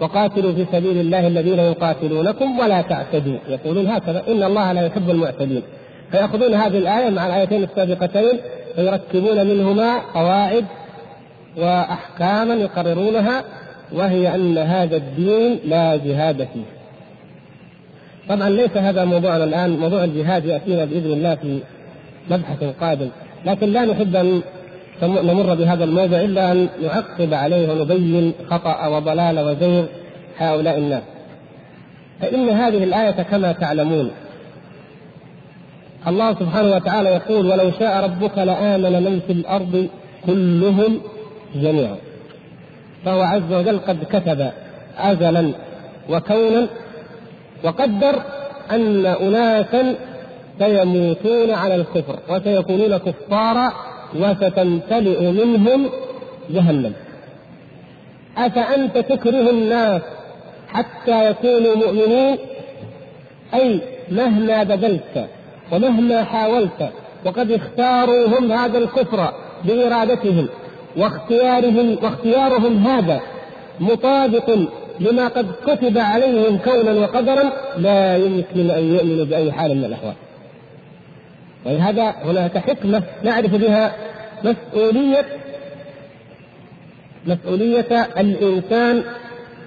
وقاتلوا 0.00 0.52
في 0.52 0.66
سبيل 0.72 1.00
الله 1.00 1.26
الذين 1.26 1.58
يقاتلونكم 1.58 2.58
ولا 2.58 2.82
تعتدوا. 2.82 3.38
يقولون 3.48 3.86
هكذا 3.86 4.22
إن 4.28 4.42
الله 4.42 4.72
لا 4.72 4.86
يحب 4.86 5.10
المعتدين. 5.10 5.62
فيأخذون 6.10 6.54
هذه 6.54 6.78
الآية 6.78 7.10
مع 7.10 7.26
الآيتين 7.26 7.62
السابقتين 7.62 8.38
فيركبون 8.76 9.46
منهما 9.46 9.98
قواعد 10.14 10.64
وأحكاما 11.56 12.54
يقررونها 12.54 13.44
وهي 13.92 14.34
أن 14.34 14.58
هذا 14.58 14.96
الدين 14.96 15.58
لا 15.64 15.96
جهاد 15.96 16.36
فيه. 16.36 16.64
طبعا 18.28 18.48
ليس 18.48 18.76
هذا 18.76 19.04
موضوعنا 19.04 19.44
الآن. 19.44 19.70
موضوع 19.78 20.04
الجهاد 20.04 20.44
يأتينا 20.44 20.84
بإذن 20.84 21.12
الله 21.12 21.34
في 21.34 21.60
مبحث 22.30 22.64
قادم. 22.80 23.08
لكن 23.46 23.66
لا 23.66 23.84
نحب 23.84 24.16
أن 24.16 24.42
نمر 25.02 25.54
بهذا 25.54 25.84
الموضوع 25.84 26.20
إلا 26.20 26.52
أن 26.52 26.68
نعقب 26.82 27.34
عليه 27.34 27.72
ونبين 27.72 28.32
خطأ 28.50 28.86
وضلال 28.86 29.38
وزيغ 29.38 29.84
هؤلاء 30.38 30.78
الناس. 30.78 31.02
فإن 32.20 32.48
هذه 32.48 32.84
الآية 32.84 33.22
كما 33.22 33.52
تعلمون 33.52 34.10
الله 36.06 36.34
سبحانه 36.34 36.76
وتعالى 36.76 37.08
يقول 37.08 37.46
ولو 37.46 37.70
شاء 37.78 38.04
ربك 38.04 38.38
لآمن 38.38 38.92
من 38.92 39.20
في 39.26 39.32
الأرض 39.32 39.88
كلهم 40.26 41.00
جميعا 41.54 41.96
فهو 43.04 43.20
عز 43.20 43.52
وجل 43.52 43.78
قد 43.78 44.04
كتب 44.04 44.50
أزلا 44.98 45.52
وكونا 46.10 46.66
وقدر 47.64 48.22
أن 48.70 49.06
أناسا 49.06 49.94
سيموتون 50.58 51.50
على 51.50 51.74
الكفر 51.74 52.18
وسيكونون 52.28 52.96
كفارا 52.96 53.72
وستمتلئ 54.14 55.30
منهم 55.30 55.90
جهنم. 56.50 56.92
أفأنت 58.38 58.98
تكره 58.98 59.50
الناس 59.50 60.02
حتى 60.68 61.30
يكونوا 61.30 61.74
مؤمنين؟ 61.74 62.38
أي 63.54 63.80
مهما 64.10 64.62
بذلت 64.62 65.28
ومهما 65.72 66.24
حاولت 66.24 66.90
وقد 67.26 67.52
اختاروا 67.52 68.26
هم 68.26 68.52
هذا 68.52 68.78
الكفر 68.78 69.32
بإرادتهم 69.64 70.48
واختيارهم 70.96 71.96
واختيارهم 72.02 72.86
هذا 72.86 73.20
مطابق 73.80 74.58
لما 75.00 75.28
قد 75.28 75.46
كتب 75.66 75.98
عليهم 75.98 76.58
كونا 76.58 76.92
وقدرا 76.92 77.52
لا 77.78 78.16
يمكن 78.16 78.70
أن 78.70 78.94
يؤمنوا 78.94 79.24
بأي 79.24 79.52
حال 79.52 79.76
من 79.76 79.84
ولهذا 81.66 82.10
هناك 82.10 82.58
حكمة 82.58 83.02
نعرف 83.22 83.54
بها 83.54 83.92
مسؤوليه 84.44 85.24
مسؤولية 87.26 88.08
الإنسان 88.18 89.02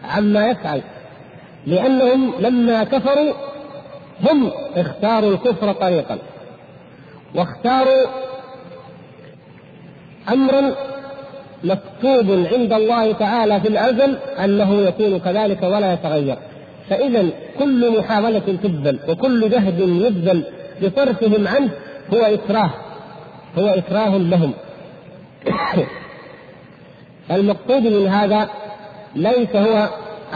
عما 0.04 0.48
يفعل. 0.48 0.82
لأنهم 1.68 2.34
لما 2.40 2.84
كفروا 2.84 3.34
هم 4.30 4.52
اختاروا 4.76 5.32
الكفر 5.32 5.74
طريقا. 5.74 6.18
واختاروا 7.36 8.08
امرا 10.32 10.76
مكتوب 11.64 12.48
عند 12.54 12.74
الله 12.74 13.12
تعالى 13.12 13.62
في 13.62 13.68
الازل 13.68 14.18
أنه 14.44 14.82
يكون 14.82 15.20
كذلك 15.20 15.64
ولا 15.64 15.94
يتغير. 15.94 16.38
فاذا 16.90 17.30
كل 17.60 18.00
محاولة 18.00 18.40
تبذل 18.64 19.00
وكل 19.10 19.50
جهد 19.50 19.80
يبذل 19.80 20.44
بصرفهم 20.82 21.48
عنه 21.48 21.72
هو 22.14 22.20
إكراه 22.20 22.70
هو 23.58 23.68
إكراه 23.68 24.18
لهم. 24.18 24.54
المقصود 27.32 27.82
من 27.88 28.08
هذا 28.08 28.50
ليس 29.16 29.56
هو 29.56 29.90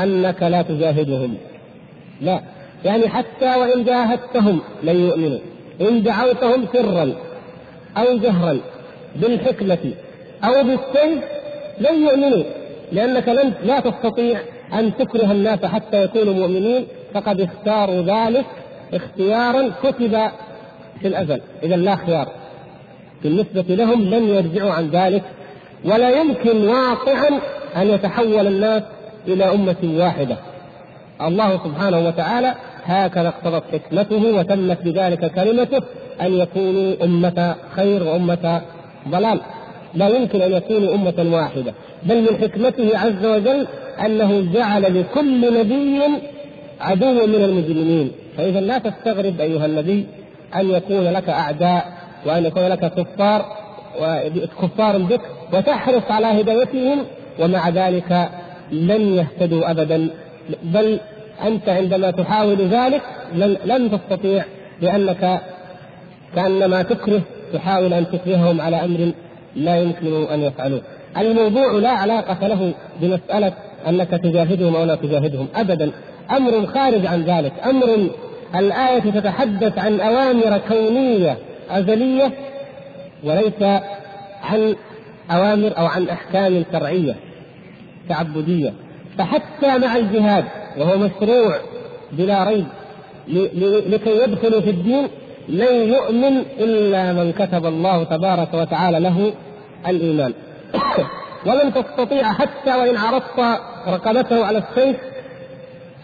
أنك 0.04 0.44
لا 0.44 0.62
تجاهدهم. 0.62 1.38
لا 2.22 2.42
يعني 2.86 3.10
حتى 3.10 3.56
وإن 3.56 3.84
جاهدتهم 3.84 4.60
لن 4.84 4.96
يؤمنوا 4.96 5.40
إن 5.82 6.04
دعوتهم 6.04 6.68
سرا 6.74 7.14
أو 7.98 8.18
جهرا 8.18 8.60
بالحكمة 9.16 9.94
أو 10.44 10.64
بالسيف 10.64 11.24
لن 11.80 12.04
يؤمنوا 12.04 12.44
لأنك 12.92 13.30
لن 13.30 13.54
لا 13.64 13.80
تستطيع 13.80 14.40
أن 14.74 14.98
تكره 14.98 15.32
الناس 15.32 15.66
حتى 15.66 16.04
يكونوا 16.04 16.34
مؤمنين 16.34 16.88
فقد 17.14 17.42
اختاروا 17.42 18.02
ذلك 18.02 18.46
اختيارا 18.94 19.72
كتب 19.84 20.18
في 21.02 21.08
الأزل. 21.08 21.42
إذا 21.64 21.76
لا 21.76 21.96
خيار 21.96 22.28
بالنسبة 23.24 23.76
لهم 23.76 24.04
لن 24.04 24.28
يرجعوا 24.28 24.72
عن 24.72 24.90
ذلك 24.90 25.24
ولا 25.86 26.10
يمكن 26.10 26.68
واقعا 26.68 27.30
أن 27.76 27.88
يتحول 27.88 28.48
الناس 28.48 28.84
إلى 29.28 29.44
أمة 29.44 29.76
واحدة. 29.84 30.38
الله 31.22 31.58
سبحانه 31.64 32.08
وتعالى 32.08 32.56
هكذا 32.84 33.28
اقتضت 33.28 33.64
حكمته 33.72 34.38
وتمت 34.38 34.84
بذلك 34.84 35.32
كلمته 35.32 35.82
أن 36.22 36.34
يكونوا 36.34 36.94
أمة 37.04 37.56
خير 37.76 38.04
وأمة 38.04 38.62
ضلال. 39.10 39.40
لا 39.94 40.08
يمكن 40.08 40.42
أن 40.42 40.52
يكونوا 40.52 40.96
أمة 40.96 41.36
واحدة. 41.36 41.74
بل 42.04 42.22
من 42.22 42.38
حكمته 42.42 42.98
عز 42.98 43.26
وجل 43.26 43.68
أنه 44.06 44.54
جعل 44.54 45.00
لكل 45.00 45.60
نبي 45.60 46.02
عدو 46.82 47.28
من 47.28 47.44
المجرمين. 47.44 48.12
فإذا 48.38 48.60
لا 48.60 48.78
تستغرب 48.78 49.42
أيها 49.42 49.66
النبي 49.66 50.06
أن 50.56 50.70
يكون 50.70 51.04
لك 51.04 51.30
أعداء 51.30 51.86
وأن 52.26 52.46
يكون 52.46 52.68
لك 52.68 52.94
كفار 52.94 53.46
كفار 54.62 54.98
بك 54.98 55.22
وتحرص 55.54 56.04
على 56.10 56.28
هدايتهم 56.28 57.00
ومع 57.40 57.70
ذلك 57.70 58.30
لن 58.72 59.02
يهتدوا 59.02 59.72
ابدا 59.72 60.10
بل 60.64 61.00
أنت 61.46 61.70
عندما 61.70 62.12
تحاول 62.12 62.58
ذلك 62.58 63.02
لن, 63.34 63.58
لن 63.66 63.92
تستطيع 63.92 64.46
لأنك 64.82 65.42
كأنما 66.36 66.82
تكره 66.82 67.22
تحاول 67.54 67.94
أن 67.94 68.06
تكرههم 68.12 68.62
على 68.62 68.76
أمر 68.86 69.12
لا 69.56 69.78
يمكن 69.78 70.26
أن 70.34 70.42
يفعلوه. 70.42 70.82
الموضوع 71.18 71.72
لا 71.72 71.90
علاقة 71.90 72.48
له 72.48 72.74
بمسألة 73.02 73.54
أنك 73.88 74.10
تجاهدهم 74.10 74.76
أو 74.76 74.84
لا 74.84 74.96
تجاهدهم 74.96 75.48
ابدا 75.56 75.92
أمر 76.32 76.66
خارج 76.66 77.06
عن 77.06 77.24
ذلك 77.24 77.54
أمر 77.66 78.10
الآية 78.56 79.12
تتحدث 79.12 79.78
عن 79.78 80.00
أوامر 80.00 80.62
كونية 80.70 81.38
أزلية 81.70 82.32
وليس 83.24 83.82
عن 84.44 84.76
أوامر 85.32 85.78
أو 85.78 85.86
عن 85.86 86.10
أحكام 86.10 86.64
شرعية 86.72 87.16
تعبدية. 88.10 88.74
فحتى 89.18 89.78
مع 89.78 89.96
الجهاد 89.96 90.46
وهو 90.78 90.98
مشروع 90.98 91.56
بلا 92.12 92.44
ريب 92.44 92.66
لكي 93.88 94.24
يدخلوا 94.24 94.62
في 94.62 94.70
الدين 94.70 95.08
لن 95.48 95.94
يؤمن 95.94 96.38
إلا 96.60 97.14
من 97.14 97.32
كتب 97.32 97.66
الله 97.66 98.04
تبارك 98.04 98.54
وتعالى 98.54 99.00
له 99.00 99.34
الإيمان. 99.88 100.34
ولن 101.48 101.74
تستطيع 101.74 102.34
حتى 102.34 102.76
وإن 102.76 102.98
عرضت 102.98 103.60
رقبته 103.88 104.46
على 104.46 104.58
السيف 104.58 104.98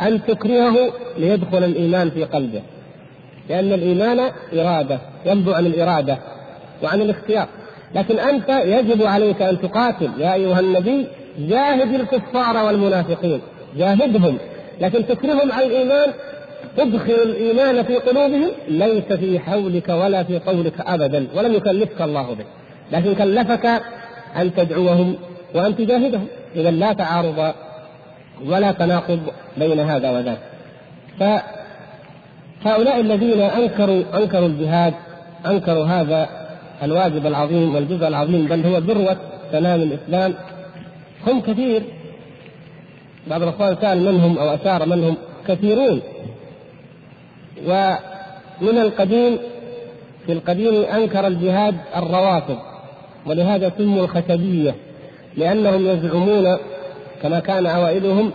أن 0.03 0.25
تكرهه 0.27 0.93
ليدخل 1.17 1.63
الإيمان 1.63 2.09
في 2.09 2.23
قلبه. 2.23 2.61
لأن 3.49 3.73
الإيمان 3.73 4.19
إرادة 4.53 4.99
ينبع 5.25 5.55
عن 5.55 5.65
الإرادة 5.65 6.17
وعن 6.83 7.01
الاختيار. 7.01 7.47
لكن 7.95 8.19
أنت 8.19 8.49
يجب 8.49 9.03
عليك 9.03 9.41
أن 9.41 9.61
تقاتل. 9.61 10.09
يا 10.19 10.33
أيها 10.33 10.59
النبي 10.59 11.07
جاهد 11.39 11.93
الكفار 11.93 12.65
والمنافقين. 12.65 13.41
جاهدهم. 13.77 14.37
لكن 14.81 15.07
تكرههم 15.07 15.51
على 15.51 15.65
الإيمان 15.65 16.09
تدخل 16.77 17.13
الإيمان 17.13 17.83
في 17.83 17.95
قلوبهم 17.95 18.51
ليس 18.67 19.13
في 19.13 19.39
حولك 19.39 19.89
ولا 19.89 20.23
في 20.23 20.39
قولك 20.39 20.73
ابدا 20.79 21.27
ولم 21.35 21.53
يكلفك 21.53 22.01
الله 22.01 22.33
به. 22.33 22.45
لكن 22.91 23.15
كلفك 23.15 23.81
أن 24.37 24.55
تدعوهم 24.55 25.15
وأن 25.55 25.75
تجاهدهم. 25.75 26.27
اذا 26.55 26.71
لا 26.71 26.93
تعارض 26.93 27.53
ولا 28.45 28.71
تناقض 28.71 29.19
بين 29.57 29.79
هذا 29.79 30.09
وذاك. 30.11 30.37
فهؤلاء 31.19 32.99
الذين 32.99 33.41
انكروا 33.41 34.03
أنكروا 34.13 34.47
الجهاد 34.47 34.93
أنكروا 35.45 35.85
هذا 35.85 36.29
الواجب 36.83 37.27
العظيم 37.27 37.75
والجزء 37.75 38.07
العظيم 38.07 38.45
بل 38.45 38.65
هو 38.65 38.77
ذروة 38.77 39.17
سلام 39.51 39.81
الإسلام 39.81 40.33
هم 41.27 41.41
كثير. 41.41 41.83
بعض 43.27 43.41
الأخوان 43.41 43.75
سأل 43.81 44.05
منهم 44.05 44.37
أو 44.37 44.55
أشار 44.55 44.85
منهم 44.85 45.15
كثيرون. 45.47 46.01
ومن 47.67 48.77
القديم 48.77 49.37
في 50.25 50.31
القديم 50.31 50.83
أنكر 50.83 51.27
الجهاد 51.27 51.75
الروافض 51.95 52.57
ولهذا 53.25 53.71
سموا 53.77 54.03
الخشبية 54.03 54.75
لأنهم 55.37 55.87
يزعمون 55.87 56.57
كما 57.23 57.39
كان 57.39 57.65
اوائلهم 57.65 58.31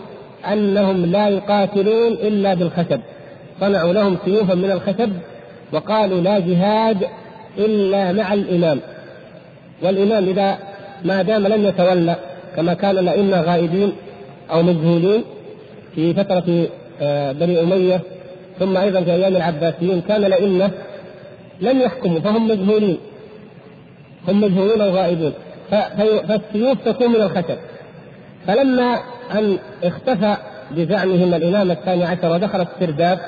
أنهم 0.53 1.05
لا 1.05 1.27
يقاتلون 1.29 2.11
إلا 2.11 2.53
بالخشب. 2.53 2.99
صنعوا 3.59 3.93
لهم 3.93 4.17
سيوفا 4.25 4.53
من 4.53 4.71
الخشب 4.71 5.11
وقالوا 5.73 6.21
لا 6.21 6.39
جهاد 6.39 7.07
إلا 7.57 8.11
مع 8.11 8.33
الإمام. 8.33 8.79
والإمام 9.83 10.23
إذا 10.29 10.57
ما 11.05 11.21
دام 11.21 11.47
لم 11.47 11.65
يتولى 11.65 12.15
كما 12.55 12.73
كان 12.73 12.97
الأئمة 12.97 13.41
غائبين 13.41 13.93
أو 14.51 14.61
مجهولين 14.61 15.23
في 15.95 16.13
فترة 16.13 16.67
آه، 17.01 17.31
بني 17.31 17.61
أمية 17.61 18.01
ثم 18.59 18.77
أيضا 18.77 19.01
في 19.01 19.11
أيام 19.11 19.35
العباسيين 19.35 20.01
كان 20.01 20.25
الأئمة 20.25 20.71
لم 21.61 21.81
يحكموا 21.81 22.19
فهم 22.19 22.47
مجهولين. 22.47 22.97
هم 24.27 24.41
مجهولون 24.41 24.81
وغائبون 24.81 25.33
فالسيوف 26.27 26.77
تكون 26.85 27.09
من 27.09 27.21
الخشب. 27.21 27.57
فلما 28.47 28.99
أن 29.31 29.57
اختفى 29.83 30.35
بزعمهم 30.71 31.33
الإمام 31.33 31.71
الثاني 31.71 32.05
عشر 32.05 32.31
ودخل 32.31 32.61
السرداب 32.61 33.19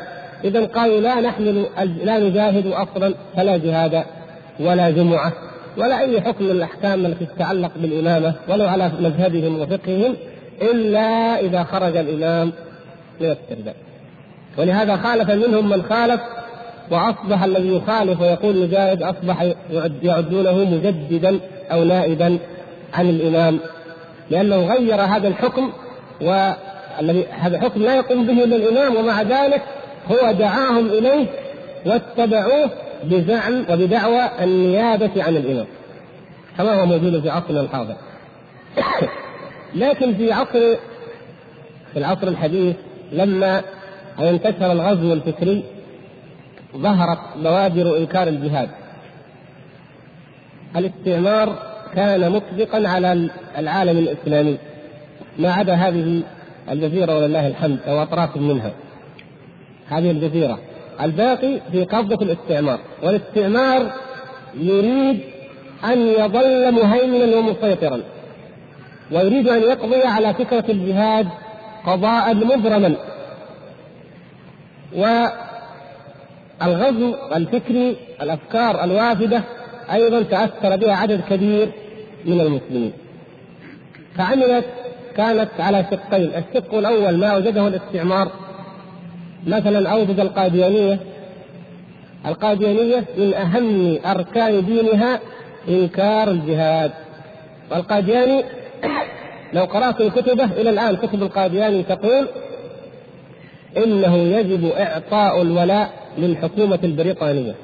إذا 0.43 0.65
قالوا 0.65 1.01
لا 1.01 1.21
نحمل 1.21 1.65
لا 2.03 2.19
نجاهد 2.19 2.67
أصلا 2.67 3.13
فلا 3.35 3.57
جهاد 3.57 4.03
ولا 4.59 4.89
جمعة 4.89 5.33
ولا 5.77 5.99
أي 5.99 6.21
حكم 6.21 6.43
من 6.45 6.51
الأحكام 6.51 7.05
التي 7.05 7.25
تتعلق 7.25 7.71
بالإمامة 7.75 8.33
ولو 8.49 8.67
على 8.67 8.91
مذهبهم 8.99 9.59
وفقههم 9.59 10.15
إلا 10.61 11.39
إذا 11.39 11.63
خرج 11.63 11.97
الإمام 11.97 12.51
من 13.21 13.27
السرداب. 13.31 13.75
ولهذا 14.57 14.97
خالف 14.97 15.31
منهم 15.31 15.69
من 15.69 15.83
خالف 15.83 16.21
وأصبح 16.91 17.43
الذي 17.43 17.75
يخالف 17.75 18.21
ويقول 18.21 18.63
نجاهد 18.63 19.03
أصبح 19.03 19.53
يعدونه 20.03 20.53
مجددا 20.53 21.39
أو 21.71 21.83
نائبا 21.83 22.37
عن 22.93 23.09
الإمام. 23.09 23.59
لأنه 24.31 24.73
غير 24.73 25.01
هذا 25.01 25.27
الحكم 25.27 25.71
والذي 26.21 27.25
هذا 27.27 27.57
الحكم 27.57 27.83
لا 27.83 27.95
يقوم 27.95 28.27
به 28.27 28.43
إلا 28.43 28.55
الإمام 28.55 28.95
ومع 28.95 29.21
ذلك 29.21 29.61
هو 30.11 30.31
دعاهم 30.31 30.87
إليه 30.87 31.27
واتبعوه 31.85 32.69
بزعم 33.03 33.65
وبدعوى 33.69 34.29
النيابة 34.41 35.23
عن 35.23 35.35
الإمام 35.35 35.65
كما 36.57 36.81
هو 36.81 36.85
موجود 36.85 37.21
في 37.21 37.29
عصرنا 37.29 37.61
الحاضر. 37.61 37.95
لكن 39.75 40.13
في 40.13 40.31
عصر 40.31 40.75
في 41.93 41.99
العصر 41.99 42.27
الحديث 42.27 42.75
لما 43.11 43.61
انتشر 44.19 44.71
الغزو 44.71 45.13
الفكري 45.13 45.63
ظهرت 46.77 47.19
بوادر 47.37 47.97
إنكار 47.97 48.27
الجهاد. 48.27 48.69
الاستعمار 50.75 51.70
كان 51.95 52.31
مطبقا 52.31 52.87
على 52.87 53.29
العالم 53.57 53.97
الإسلامي. 53.97 54.57
ما 55.39 55.53
عدا 55.53 55.73
هذه 55.73 56.21
الجزيرة 56.71 57.17
ولله 57.17 57.47
الحمد 57.47 57.79
أو 57.87 58.01
أطراف 58.01 58.37
منها. 58.37 58.71
هذه 59.89 60.11
الجزيرة. 60.11 60.59
الباقي 61.01 61.59
في 61.71 61.83
قبضة 61.83 62.25
الاستعمار. 62.25 62.79
والاستعمار 63.03 63.91
يريد 64.59 65.19
أن 65.83 65.97
يظل 66.07 66.71
مهيمنا 66.71 67.37
ومسيطرا. 67.37 68.01
ويريد 69.11 69.47
أن 69.47 69.61
يقضي 69.61 70.03
على 70.03 70.33
فكرة 70.33 70.65
الجهاد 70.69 71.27
قضاء 71.85 72.33
مبرما. 72.33 72.95
والغزو 76.61 77.15
الفكري 77.35 77.95
الأفكار 78.21 78.83
الوافدة 78.83 79.43
أيضا 79.93 80.21
تأثر 80.21 80.75
بها 80.75 80.95
عدد 80.95 81.21
كبير 81.29 81.69
من 82.25 82.41
المسلمين. 82.41 82.93
فعملت 84.17 84.65
كانت 85.17 85.49
على 85.59 85.85
شقين. 85.91 86.31
الشق 86.35 86.73
الأول 86.73 87.17
ما 87.17 87.35
وجده 87.35 87.67
الاستعمار 87.67 88.31
مثلا 89.47 89.89
اوجد 89.89 90.19
القاديانية. 90.19 90.99
القاديانية 92.25 93.05
من 93.17 93.33
أهم 93.33 93.97
أركان 94.05 94.65
دينها 94.65 95.19
إنكار 95.69 96.31
الجهاد. 96.31 96.91
والقادياني 97.71 98.43
لو 99.53 99.63
قرأت 99.63 100.01
كتبه 100.01 100.45
إلى 100.45 100.69
الآن 100.69 100.95
كتب 100.95 101.23
القادياني 101.23 101.83
تقول 101.83 102.27
إنه 103.77 104.17
يجب 104.17 104.65
إعطاء 104.65 105.41
الولاء 105.41 105.93
للحكومه 106.17 106.79
البريطانية. 106.83 107.55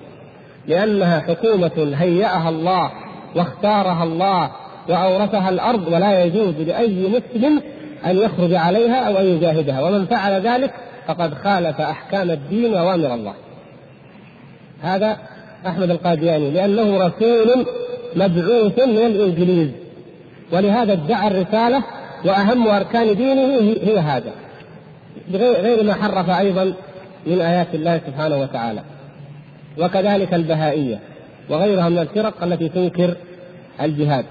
لأنها 0.67 1.19
حكومة 1.19 1.95
هيأها 1.95 2.49
الله 2.49 2.91
واختارها 3.35 4.03
الله 4.03 4.51
وأورثها 4.89 5.49
الأرض 5.49 5.87
ولا 5.87 6.23
يجوز 6.23 6.55
لأي 6.55 7.07
مسلم 7.07 7.61
أن 8.05 8.17
يخرج 8.17 8.53
عليها 8.53 9.07
أو 9.07 9.17
أن 9.17 9.25
يجاهدها. 9.25 9.81
ومن 9.81 10.05
فعل 10.05 10.41
ذلك 10.41 10.73
فقد 11.07 11.33
خالف 11.33 11.81
أحكام 11.81 12.31
الدين 12.31 12.73
وأوامر 12.73 13.13
الله. 13.13 13.33
هذا 14.81 15.17
أحمد 15.67 15.89
القادياني 15.89 16.51
لأنه 16.51 16.97
رسول 16.97 17.65
مبعوث 18.15 18.79
من 18.79 19.05
الإنجليز. 19.05 19.69
ولهذا 20.51 20.93
ادعى 20.93 21.27
الرسالة 21.27 21.83
وأهم 22.25 22.67
أركان 22.67 23.15
دينه 23.15 23.75
هي 23.83 23.99
هذا. 23.99 24.31
غير 25.33 25.83
ما 25.83 25.93
حرف 25.93 26.29
أيضا 26.29 26.73
من 27.25 27.41
آيات 27.41 27.67
الله 27.73 28.01
سبحانه 28.07 28.37
وتعالى. 28.37 28.81
وكذلك 29.79 30.33
البهائية 30.33 30.99
وغيرها 31.49 31.89
من 31.89 31.97
الفرق 31.97 32.43
التي 32.43 32.69
تنكر 32.69 33.15
الجهاد. 33.81 34.25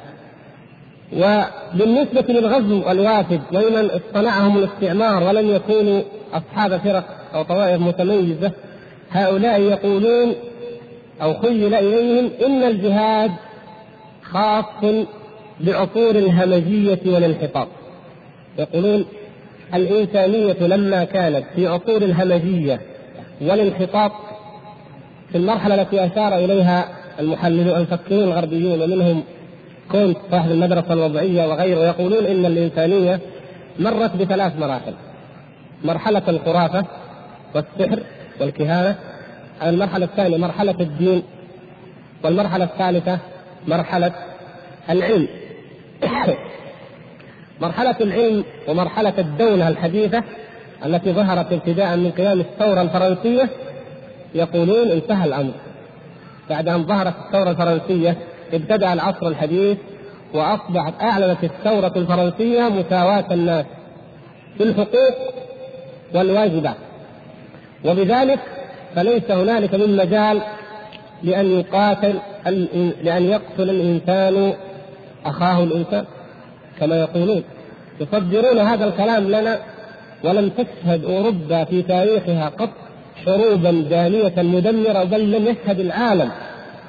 وبالنسبة 1.12 2.24
للغزو 2.28 2.90
الوافد 2.90 3.40
ومن 3.52 3.90
اصطنعهم 3.90 4.59
الاستعمار 4.59 5.22
ولم 5.22 5.50
يكونوا 5.54 6.02
أصحاب 6.32 6.76
فرق 6.76 7.04
أو 7.35 7.42
طوائف 7.42 7.80
متميزة 7.80 8.50
هؤلاء 9.11 9.61
يقولون 9.61 10.35
أو 11.22 11.35
خيل 11.35 11.74
إليهم 11.74 12.30
إن 12.46 12.62
الجهاد 12.62 13.30
خاص 14.22 14.64
بعصور 15.61 16.11
الهمجية 16.11 17.00
والانحطاط. 17.06 17.68
يقولون 18.59 19.04
الإنسانية 19.74 20.66
لما 20.66 21.04
كانت 21.04 21.44
في 21.56 21.66
عصور 21.66 22.02
الهمجية 22.02 22.80
والانحطاط 23.40 24.12
في 25.32 25.38
المرحلة 25.38 25.82
التي 25.82 26.06
أشار 26.06 26.34
إليها 26.34 26.88
المحللون 27.20 27.76
المفكرون 27.76 28.24
الغربيون 28.24 28.82
ومنهم 28.82 29.22
كونت 29.90 30.18
صاحب 30.30 30.50
المدرسة 30.50 30.92
الوضعية 30.92 31.46
وغيره 31.46 31.80
يقولون 31.80 32.26
إن 32.26 32.46
الإنسانية 32.46 33.20
مرت 33.78 34.16
بثلاث 34.16 34.58
مراحل. 34.58 34.94
مرحلة 35.84 36.22
الخرافة 36.28 36.84
والسحر 37.54 38.02
والكهانة 38.40 38.96
المرحلة 39.62 40.04
الثانية 40.04 40.36
مرحلة 40.36 40.74
الدين 40.80 41.22
والمرحلة 42.24 42.64
الثالثة 42.64 43.18
مرحلة 43.68 44.12
العلم. 44.90 45.28
مرحلة 47.60 47.96
العلم 48.00 48.44
ومرحلة 48.68 49.14
الدولة 49.18 49.68
الحديثة 49.68 50.22
التي 50.86 51.12
ظهرت 51.12 51.52
ابتداء 51.52 51.96
من 51.96 52.10
قيام 52.10 52.40
الثورة 52.40 52.82
الفرنسية 52.82 53.48
يقولون 54.37 54.88
انتهى 54.90 55.25
الأمر. 55.25 55.53
بعد 56.51 56.68
أن 56.68 56.87
ظهرت 56.87 57.14
الثورة 57.27 57.51
الفرنسية 57.51 58.16
ابتدأ 58.53 58.92
العصر 58.92 59.29
الحديث 59.29 59.79
وأصبحت 60.35 60.94
أعلنت 61.01 61.44
الثورة 61.44 61.92
الفرنسية 61.96 62.68
مساواة 62.68 63.25
الناس 63.31 63.64
في 64.59 64.62
الحقوق 64.62 65.14
والواجبات. 66.14 66.77
وبذلك 67.85 68.38
فليس 68.94 69.31
هنالك 69.31 69.75
من 69.75 69.96
مجال 69.96 70.40
لأن 71.22 71.46
يقاتل 71.46 72.14
لأن 73.03 73.22
يقتل 73.22 73.70
الإنسان 73.70 74.53
أخاه 75.25 75.64
الإنسان 75.64 76.05
كما 76.81 77.01
يقولون. 77.01 77.42
يصدرون 78.01 78.59
هذا 78.59 78.85
الكلام 78.85 79.25
لنا 79.29 79.59
ولم 80.25 80.49
تشهد 80.49 81.05
أوروبا 81.05 81.64
في 81.64 81.83
تاريخها 81.83 82.49
قط. 82.49 82.70
حروبا 83.24 83.70
دامية 83.90 84.35
مدمرة 84.37 85.05
بل 85.05 85.31
لم 85.33 85.46
يشهد 85.46 85.81
العالم. 85.81 86.31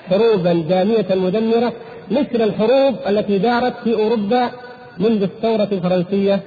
حروبا 0.10 0.54
دامية 0.54 1.06
مدمرة 1.12 1.74
مثل 2.12 2.42
الحروب 2.42 2.96
التي 3.08 3.38
دارت 3.38 3.74
في 3.84 3.94
أوروبا 3.94 4.50
منذ 4.98 5.24
الثورة 5.24 5.68
الفرنسية 5.72 6.42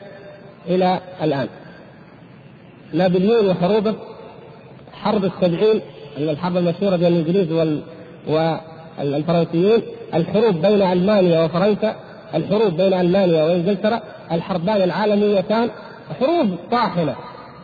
إلى 0.69 1.01
الآن. 1.23 1.49
نابليون 2.93 3.49
وحروبه 3.49 3.95
حرب 4.93 5.25
السبعين 5.25 5.81
الحرب 6.19 6.57
المشهورة 6.57 6.97
بين 6.97 7.07
الإنجليز 7.07 7.53
وال... 7.53 7.81
والفرنسيين. 8.29 9.83
الحروب 10.15 10.55
بين 10.55 10.83
ألمانيا 10.83 11.45
وفرنسا 11.45 11.97
الحروب 12.35 12.77
بين 12.77 12.95
ألمانيا 12.95 13.45
وإنجلترا 13.45 14.01
الحربان 14.33 14.83
العالميتان. 14.83 15.71
حروب 16.21 16.49
طاحنة. 16.71 17.15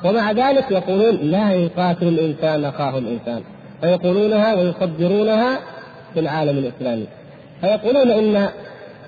ومع 0.05 0.33
ذلك 0.33 0.71
يقولون 0.71 1.17
لا 1.17 1.53
يقاتل 1.53 2.09
الإنسان 2.09 2.65
أخاه 2.65 2.99
الإنسان. 2.99 3.43
فيقولونها 3.81 4.55
ويصدرونها 4.55 5.59
في 6.15 6.21
العالم 6.21 6.59
الإسلامي. 6.59 7.07
فيقولون 7.61 8.11
إن 8.11 8.49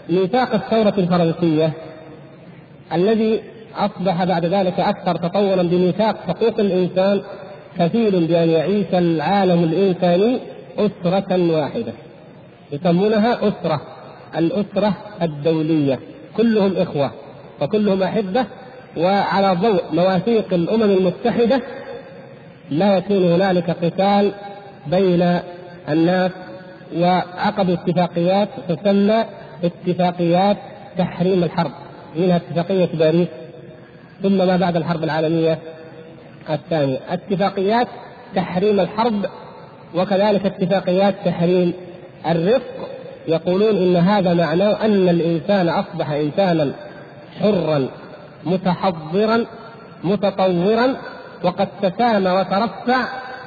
ميثاق 0.08 0.54
الثورة 0.54 0.94
الفرنسية 0.98 1.72
الذي 2.92 3.40
أصبح 3.76 4.24
بعد 4.24 4.44
ذلك 4.44 4.80
أكثر 4.80 5.16
تطورا 5.16 5.62
بميثاق 5.62 6.16
حقوق 6.28 6.60
الإنسان 6.60 7.20
كفيل 7.78 8.26
بأن 8.26 8.48
يعيش 8.48 8.86
العالم 8.92 9.64
الإنساني 9.64 10.38
أسرة 10.78 11.52
واحدة. 11.52 11.92
يسمونها 12.72 13.48
أسرة 13.48 13.80
الأسرة 14.36 14.94
الدولية. 15.22 15.98
كلهم 16.36 16.76
إخوة 16.76 17.10
وكلهم 17.60 18.02
أحبة 18.02 18.46
وعلى 18.98 19.52
ضوء 19.54 19.82
مواثيق 19.92 20.54
الأمم 20.54 20.82
المتحدة 20.82 21.62
لا 22.70 22.96
يكون 22.96 23.32
هنالك 23.32 23.70
قتال 23.70 24.32
بين 24.86 25.40
الناس 25.88 26.30
وعقدوا 26.96 27.74
اتفاقيات 27.74 28.48
تسمى 28.68 29.24
اتفاقيات 29.64 30.56
تحريم 30.98 31.44
الحرب 31.44 31.70
منها 32.16 32.36
اتفاقية 32.36 32.88
باريس 32.94 33.28
ثم 34.22 34.38
ما 34.38 34.56
بعد 34.56 34.76
الحرب 34.76 35.04
العالمية 35.04 35.58
الثانية. 36.50 36.98
اتفاقيات 37.10 37.86
تحريم 38.34 38.80
الحرب 38.80 39.26
وكذلك 39.94 40.46
اتفاقيات 40.46 41.14
تحريم 41.24 41.72
الرفق 42.30 42.88
يقولون 43.28 43.76
إن 43.76 43.96
هذا 43.96 44.34
معناه 44.34 44.84
أن 44.84 45.08
الإنسان 45.08 45.68
أصبح 45.68 46.10
إنسانا 46.10 46.72
حرا. 47.40 47.88
متحضرا 48.44 49.46
متطورا 50.04 50.96
وقد 51.44 51.68
تسامى 51.82 52.30
وترفع 52.30 52.98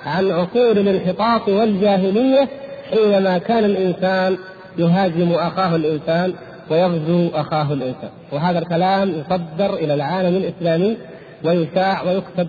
عن 0.06 0.32
عصور 0.32 0.72
الانحطاط 0.72 1.50
والجاهلية 1.50 2.48
حينما 2.90 3.38
كان 3.38 3.66
الإنسان 3.66 4.38
يهاجم 4.78 5.32
أخاه 5.34 5.76
الإنسان 5.76 6.34
ويغزو 6.70 7.30
أخاه 7.34 7.74
الإنسان. 7.74 8.10
وهذا 8.32 8.60
الكلام 8.60 9.10
يصدر 9.10 9.74
إلى 9.74 9.94
العالم 9.94 10.36
الإسلامي 10.36 10.98
ويشاع 11.44 12.02
ويكتب. 12.04 12.48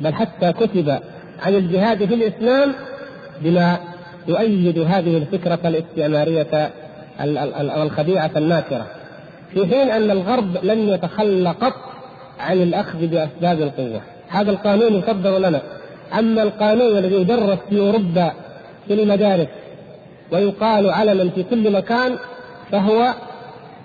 بل 0.00 0.14
حتى 0.14 0.52
كتب 0.52 0.98
عن 1.42 1.54
الجهاد 1.54 2.04
في 2.04 2.14
الإسلام 2.14 2.72
بما 3.40 3.78
يؤيد 4.28 4.78
هذه 4.78 5.16
الفكرة 5.16 5.58
الاستعمارية 5.64 6.70
الخديعه 7.82 8.30
الناكرة. 8.36 8.86
في 9.54 9.66
حين 9.66 9.90
أن 9.90 10.10
الغرب 10.10 10.64
لم 10.64 10.88
يتخلى 10.88 11.50
قط 11.50 11.74
عن 12.40 12.62
الأخذ 12.62 13.06
بأسباب 13.06 13.60
القوة. 13.60 14.00
هذا 14.28 14.50
القانون 14.50 14.94
يصدر 14.94 15.38
لنا. 15.38 15.62
أما 16.18 16.42
القانون 16.42 16.98
الذي 16.98 17.14
يدرس 17.14 17.58
في 17.70 17.80
أوروبا 17.80 18.32
في 18.88 18.94
المدارس 18.94 19.48
ويقال 20.32 20.90
علنا 20.90 21.30
في 21.30 21.42
كل 21.42 21.72
مكان 21.72 22.16
فهو 22.72 23.14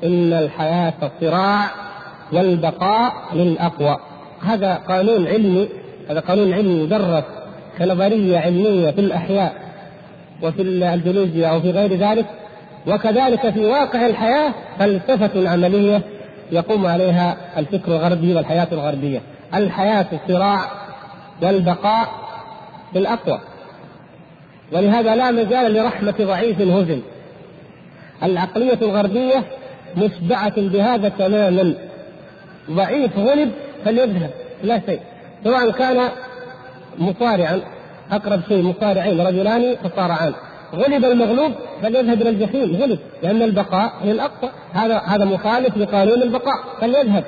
إن 0.03 0.33
الحياة 0.33 0.93
صراع 1.21 1.71
والبقاء 2.33 3.13
للأقوى. 3.33 3.97
هذا 4.41 4.75
قانون 4.75 5.27
علمي 5.27 5.69
هذا 6.09 6.19
قانون 6.19 6.53
علمي 6.53 6.83
يدرس 6.83 7.23
كنظرية 7.77 8.39
علمية 8.39 8.91
في 8.91 9.01
الأحياء 9.01 9.53
وفي 10.43 10.61
الجيولوجيا 10.61 11.47
أو 11.47 11.61
في 11.61 11.71
غير 11.71 11.93
ذلك. 11.93 12.25
وكذلك 12.89 13.49
في 13.49 13.65
واقع 13.65 14.05
الحياة 14.05 14.53
فلسفة 14.79 15.49
عملية 15.49 16.01
يقوم 16.51 16.85
عليها 16.85 17.37
الفكر 17.57 17.91
الغربي 17.91 18.35
والحياة 18.35 18.67
الغربية. 18.71 19.21
الحياة 19.55 20.05
صراع 20.27 20.59
والبقاء 21.41 22.07
بالاقوى 22.93 23.39
ولهذا 24.71 25.15
لا 25.15 25.31
مجال 25.31 25.73
لرحمة 25.73 26.15
ضعيف 26.21 26.61
هزم 26.61 27.01
العقلية 28.23 28.77
الغربية 28.81 29.43
مشبعة 29.97 30.53
بهذا 30.57 31.09
تماما. 31.09 31.73
ضعيف 32.71 33.17
غلب 33.17 33.51
فليذهب 33.85 34.29
لا 34.63 34.81
شيء. 34.85 34.99
سواء 35.43 35.71
كان 35.71 36.09
مصارعا 36.97 37.61
أقرب 38.11 38.41
شيء 38.47 38.63
مصارعين 38.63 39.21
رجلان 39.21 39.75
تصارعان 39.83 40.33
غلب 40.75 41.05
المغلوب 41.05 41.51
فليذهب 41.81 42.21
إلى 42.21 42.29
الجحيم 42.29 42.75
غلب 42.75 42.99
لأن 43.23 43.41
البقاء 43.41 43.91
للاقوى 44.03 44.51
هذا 44.73 44.97
هذا 44.97 45.25
مخالف 45.25 45.77
لقانون 45.77 46.21
البقاء 46.21 46.55
فليذهب. 46.81 47.23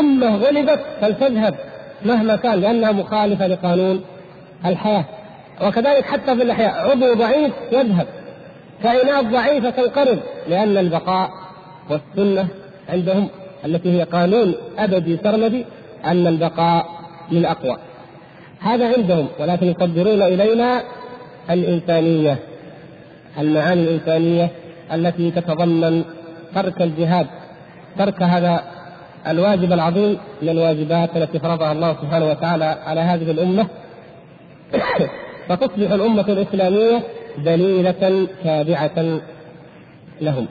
أمة 0.00 0.36
غلبت 0.36 0.80
فلتذهب 1.00 1.54
مهما 2.04 2.36
كان 2.36 2.60
لأنها 2.60 2.92
مخالفة 2.92 3.46
لقانون 3.46 4.04
الحياة. 4.66 5.04
وكذلك 5.62 6.04
حتى 6.04 6.36
في 6.36 6.42
الأحياء 6.42 6.90
عضو 6.90 7.14
ضعيف 7.14 7.52
يذهب. 7.72 8.06
كائنات 8.82 9.24
ضعيفة 9.24 9.70
تنقرض 9.70 10.18
لأن 10.48 10.76
البقاء 10.76 11.30
والسنة 11.90 12.48
عندهم 12.88 13.28
التي 13.64 13.98
هي 13.98 14.02
قانون 14.02 14.54
أبدي 14.78 15.16
سرمدي 15.16 15.64
أن 16.04 16.26
البقاء 16.26 16.86
للأقوى. 17.30 17.76
هذا 18.60 18.92
عندهم 18.96 19.28
ولكن 19.40 19.66
يصدرون 19.66 20.22
إلينا 20.22 20.82
الإنسانية. 21.50 22.38
المعاني 23.38 23.82
الإنسانية 23.82 24.50
التي 24.92 25.30
تتضمن 25.30 26.04
ترك 26.54 26.82
الجهاد 26.82 27.26
ترك 27.98 28.22
هذا 28.22 28.62
الواجب 29.26 29.72
العظيم 29.72 30.18
من 30.42 30.48
الواجبات 30.48 31.16
التي 31.16 31.38
فرضها 31.38 31.72
الله 31.72 31.96
سبحانه 32.02 32.30
وتعالى 32.30 32.64
على 32.64 33.00
هذه 33.00 33.30
الأمة 33.30 33.66
فتصبح 35.48 35.90
الأمة 35.90 36.24
الإسلامية 36.28 37.02
دليله 37.38 38.26
تابعة 38.44 39.20
لهم. 40.20 40.46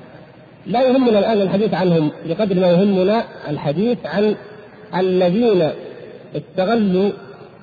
لا 0.65 0.81
يهمنا 0.81 1.19
الآن 1.19 1.41
الحديث 1.41 1.73
عنهم 1.73 2.11
بقدر 2.25 2.59
ما 2.59 2.67
يهمنا 2.67 3.23
الحديث 3.49 3.97
عن 4.05 4.35
الذين 4.97 5.69
استغلوا 6.35 7.11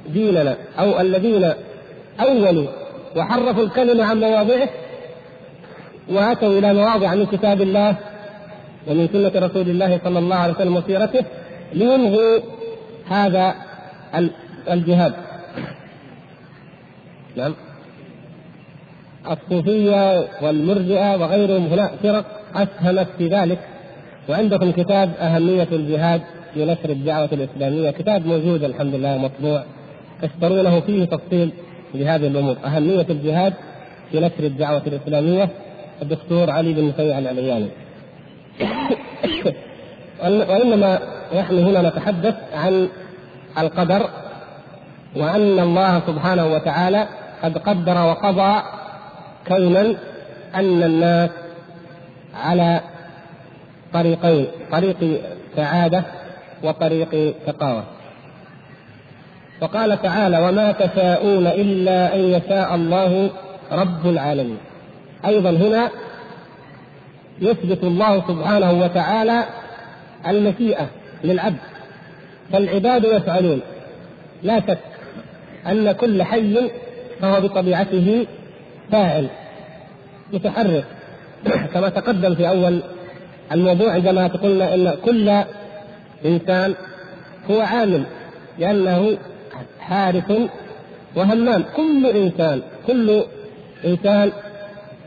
ديننا 0.08 0.56
أو 0.78 1.00
الذين 1.00 1.52
أولوا 2.20 2.66
وحرفوا 3.16 3.62
الكلمة 3.62 4.04
عن 4.04 4.20
مواضعه 4.20 4.68
واتوا 6.10 6.58
إلى 6.58 6.74
مواضع 6.74 7.14
من 7.14 7.26
كتاب 7.26 7.62
الله 7.62 7.96
ومن 8.86 9.08
سنة 9.12 9.46
رسول 9.46 9.68
الله 9.68 10.00
صلى 10.04 10.18
الله 10.18 10.36
عليه 10.36 10.54
وسلم 10.54 10.76
وسيرته 10.76 11.24
لينهوا 11.72 12.40
هذا 13.08 13.54
الجهاد. 14.70 15.12
نعم. 17.36 17.54
الصوفية 19.30 20.28
والمرجئة 20.42 21.16
وغيرهم 21.16 21.66
هنا 21.66 21.90
فرق 22.02 22.24
أسهمت 22.54 23.06
في 23.18 23.28
ذلك 23.28 23.58
وعندكم 24.28 24.70
كتاب 24.70 25.10
أهمية 25.20 25.68
الجهاد 25.72 26.20
في 26.54 26.64
نشر 26.64 26.90
الدعوة 26.90 27.28
الإسلامية، 27.32 27.90
كتاب 27.90 28.26
موجود 28.26 28.64
الحمد 28.64 28.94
لله 28.94 29.18
مطبوع 29.18 29.64
تشترونه 30.22 30.80
فيه 30.80 31.04
تفصيل 31.04 31.50
لهذه 31.94 32.26
الأمور، 32.26 32.56
أهمية 32.64 33.06
الجهاد 33.10 33.52
في 34.10 34.20
نشر 34.20 34.44
الدعوة 34.44 34.82
الإسلامية 34.86 35.48
الدكتور 36.02 36.50
علي 36.50 36.72
بن 36.72 36.84
مسيع 36.84 37.18
العلياني. 37.18 37.68
وإنما 40.22 40.98
نحن 41.36 41.58
هنا 41.58 41.88
نتحدث 41.88 42.34
عن 42.54 42.88
القدر 43.58 44.10
وأن 45.16 45.58
الله 45.58 46.02
سبحانه 46.06 46.46
وتعالى 46.46 47.08
قد 47.42 47.58
قدر 47.58 48.06
وقضى 48.06 48.62
كونا 49.48 49.80
أن 50.54 50.82
الناس 50.82 51.30
على 52.34 52.80
طريقين 53.92 54.46
طريق 54.72 55.20
سعادة 55.56 56.04
وطريق 56.62 57.34
شقاوه 57.46 57.84
وقال 59.62 60.02
تعالى 60.02 60.38
وما 60.38 60.72
تشاءون 60.72 61.46
إلا 61.46 62.14
أن 62.14 62.20
يشاء 62.20 62.74
الله 62.74 63.30
رب 63.72 64.06
العالمين 64.06 64.58
أيضا 65.26 65.50
هنا 65.50 65.90
يثبت 67.40 67.84
الله 67.84 68.28
سبحانه 68.28 68.72
وتعالى 68.72 69.44
المشيئه 70.28 70.86
للعبد. 71.24 71.58
فالعباد 72.52 73.04
يفعلون. 73.04 73.60
لا 74.42 74.60
شك 74.60 74.78
أن 75.66 75.92
كل 75.92 76.22
حي 76.22 76.70
فهو 77.20 77.40
بطبيعته 77.40 78.26
فاعل 78.92 79.28
متحرك. 80.32 80.84
كما 81.74 81.88
تقدم 81.88 82.34
في 82.34 82.48
أول 82.48 82.82
الموضوع 83.52 83.92
عندما 83.92 84.26
قلنا 84.26 84.74
أن 84.74 84.94
كل 85.04 85.42
إنسان 86.24 86.74
هو 87.50 87.60
عامل 87.60 88.02
لأنه 88.58 89.18
حارس 89.80 90.48
وهمام. 91.16 91.64
كل 91.76 92.06
إنسان 92.06 92.62
كل 92.86 93.24
إنسان 93.84 94.32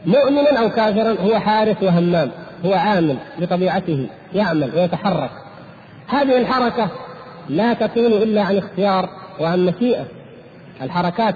مؤمنا 0.06 0.60
أو 0.60 0.70
كافرا 0.70 1.16
هو 1.22 1.39
حارس 1.39 1.76
وهمام 1.82 2.32
هو 2.66 2.74
عامل 2.74 3.18
بطبيعته 3.39 4.08
يعمل 4.34 4.70
ويتحرك. 4.76 5.32
هذه 6.08 6.38
الحركة 6.38 6.89
لا 7.49 7.74
تكون 7.74 8.06
إلا 8.06 8.41
عن 8.41 8.58
اختيار 8.58 9.10
وعن 9.39 9.66
مشيئة 9.66 10.06
الحركات 10.82 11.36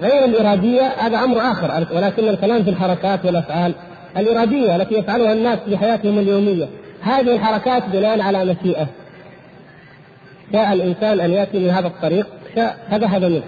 غير 0.00 0.24
الإرادية 0.24 0.82
هذا 0.82 1.18
أمر 1.18 1.40
آخر 1.40 1.86
ولكن 1.92 2.28
الكلام 2.28 2.62
في 2.62 2.70
الحركات 2.70 3.24
والأفعال 3.24 3.74
الإرادية 4.16 4.76
التي 4.76 4.94
يفعلها 4.94 5.32
الناس 5.32 5.58
في 5.58 5.78
حياتهم 5.78 6.18
اليومية. 6.18 6.68
هذه 7.02 7.34
الحركات 7.34 7.82
بناء 7.92 8.20
على 8.20 8.44
مشيئة 8.44 8.86
شاء 10.52 10.72
الإنسان 10.72 11.20
أن 11.20 11.30
يأتي 11.30 11.58
من 11.58 11.70
هذا 11.70 11.86
الطريق 11.86 12.26
شاء 12.54 12.76
فذهب 12.90 13.24
منه. 13.24 13.42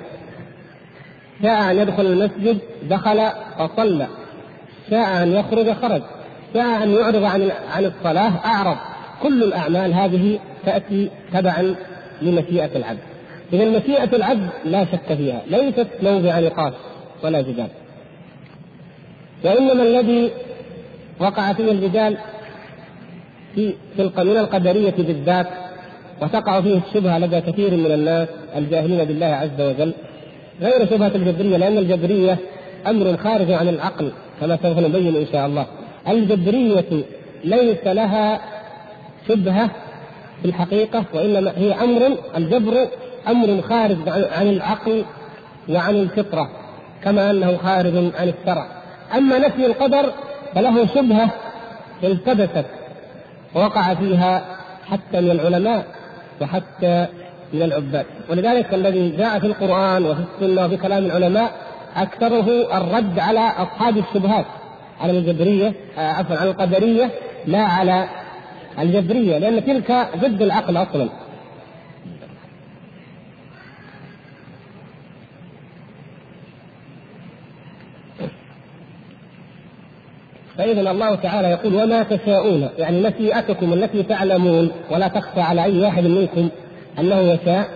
شاء 1.42 1.70
أن 1.70 1.76
يدخل 1.76 2.06
المسجد 2.06 2.58
دخل 2.90 3.30
وصلى 3.60 4.06
شاء 4.92 5.22
أن 5.22 5.32
يخرج 5.32 5.72
خرج 5.72 6.02
شاء 6.54 6.82
أن 6.82 6.90
يعرض 6.90 7.24
عن 7.24 7.50
عن 7.72 7.84
الصلاة 7.84 8.32
أعرض. 8.44 8.76
كل 9.22 9.42
الأعمال 9.42 9.94
هذه 9.94 10.38
تأتي 10.66 11.10
تبعا 11.32 11.74
لمشيئة 12.22 12.76
العبد. 12.76 12.98
إذا 13.52 13.64
مشيئة 13.64 14.16
العبد 14.16 14.48
لا 14.64 14.84
شك 14.84 15.14
فيها 15.14 15.42
ليست 15.46 15.86
موضع 16.02 16.40
نقاش 16.40 16.72
ولا 17.24 17.40
جدال. 17.40 17.68
وإنما 19.44 19.82
الذي 19.82 20.30
وقع 21.20 21.52
فيه 21.52 21.72
الرجال 21.72 22.16
في 23.54 23.74
في 23.96 24.02
من 24.02 24.36
القدرية 24.36 24.94
بالذات 24.98 25.46
وتقع 26.22 26.60
فيه 26.60 26.80
الشبهة 26.88 27.18
لدى 27.18 27.40
كثير 27.40 27.70
من 27.70 27.92
الناس 27.92 28.28
الجاهلين 28.56 29.04
بالله 29.04 29.26
عز 29.26 29.60
وجل 29.60 29.94
غير 30.60 30.86
شبهة 30.86 31.12
الجبرية 31.14 31.56
لأن 31.56 31.78
الجبرية 31.78 32.38
أمر 32.86 33.16
خارج 33.16 33.50
عن 33.50 33.68
العقل. 33.68 34.12
كما 34.42 34.58
سوف 34.62 34.78
نبين 34.78 35.16
إن 35.16 35.26
شاء 35.32 35.46
الله. 35.46 35.66
الجبرية 36.08 37.04
ليس 37.44 37.86
لها 37.86 38.40
شبهة 39.28 39.70
في 40.42 40.48
الحقيقة 40.48 41.04
وإنما 41.14 41.52
هي 41.56 41.72
أمر 41.72 42.16
الجبر 42.36 42.88
أمر 43.28 43.62
خارج 43.62 44.08
عن 44.08 44.48
العقل 44.48 45.04
وعن 45.68 45.94
الفطرة 45.94 46.48
كما 47.04 47.30
أنه 47.30 47.56
خارج 47.56 47.96
عن 47.96 48.28
الشرع. 48.28 48.66
أما 49.16 49.38
نفي 49.38 49.66
القدر 49.66 50.12
فله 50.54 50.86
شبهة 50.86 51.30
التبست 52.04 52.66
ووقع 53.54 53.94
فيها 53.94 54.44
حتى 54.90 55.20
من 55.20 55.30
العلماء 55.30 55.84
وحتى 56.40 57.06
من 57.52 57.62
العباد. 57.62 58.06
ولذلك 58.30 58.74
الذي 58.74 59.08
جاء 59.08 59.38
في 59.38 59.46
القرآن 59.46 60.04
وفي 60.04 60.20
السنة 60.20 60.66
وفي 60.66 60.76
كلام 60.76 61.04
العلماء 61.04 61.52
أكثره 61.96 62.76
الرد 62.76 63.18
على 63.18 63.40
أصحاب 63.40 63.98
الشبهات 63.98 64.46
على 65.00 65.18
الجبرية 65.18 65.74
آه، 65.98 66.12
عفوا 66.12 66.36
على 66.36 66.50
القدرية 66.50 67.10
لا 67.46 67.62
على 67.62 68.08
الجبرية 68.78 69.38
لأن 69.38 69.64
تلك 69.64 70.08
ضد 70.16 70.42
العقل 70.42 70.76
أصلا. 70.76 71.08
فإذا 80.58 80.90
الله 80.90 81.14
تعالى 81.14 81.48
يقول 81.48 81.74
وما 81.74 82.02
تشاءون 82.02 82.68
يعني 82.78 83.00
مشيئتكم 83.02 83.72
التي 83.72 84.02
تعلمون 84.02 84.70
ولا 84.90 85.08
تخفى 85.08 85.40
على 85.40 85.64
أي 85.64 85.80
واحد 85.80 86.04
منكم 86.04 86.48
أنه 86.98 87.20
يشاء. 87.20 87.68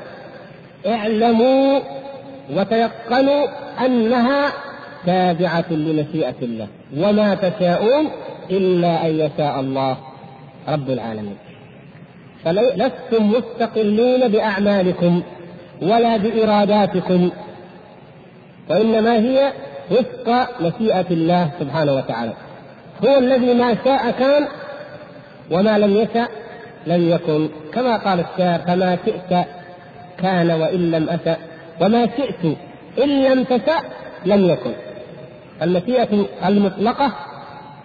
اعلموا 0.86 1.80
وتيقنوا 2.51 3.47
أنها 3.86 4.53
تابعة 5.07 5.64
لمشيئة 5.70 6.34
الله. 6.42 6.66
وما 6.97 7.34
تشاءون 7.34 8.11
إلا 8.51 9.07
أن 9.07 9.20
يشاء 9.20 9.61
الله. 9.61 9.97
رب 10.68 10.90
العالمين. 10.90 11.36
فلستم 12.44 13.30
مستقلين 13.30 14.28
بأعمالكم 14.28 15.22
ولا 15.82 16.16
بإراداتكم. 16.16 17.30
وإنما 18.70 19.16
هي 19.16 19.53
وفق 19.90 20.49
مشيئة 20.61 21.07
الله 21.11 21.51
سبحانه 21.61 21.94
وتعالى. 21.94 22.32
هو 23.07 23.18
الذي 23.18 23.55
ما 23.55 23.76
شاء 23.84 24.11
كان 24.11 24.47
وما 25.51 25.78
لم 25.78 25.97
يشأ 25.97 26.28
لم 26.86 27.11
يكن. 27.11 27.49
كما 27.72 27.97
قال 27.97 28.20
الشاعر 28.20 28.59
فما 28.59 28.99
شئت 29.07 29.47
كان 30.18 30.51
وإن 30.51 30.90
لم 30.90 31.09
أشأ. 31.09 31.36
وما 31.80 32.06
شئت 32.06 32.56
إن 33.02 33.24
لم 33.24 33.44
تشأ 33.44 33.80
لم 34.24 34.44
يكن. 34.44 34.72
المشيئة 35.62 36.26
المطلقة 36.46 37.12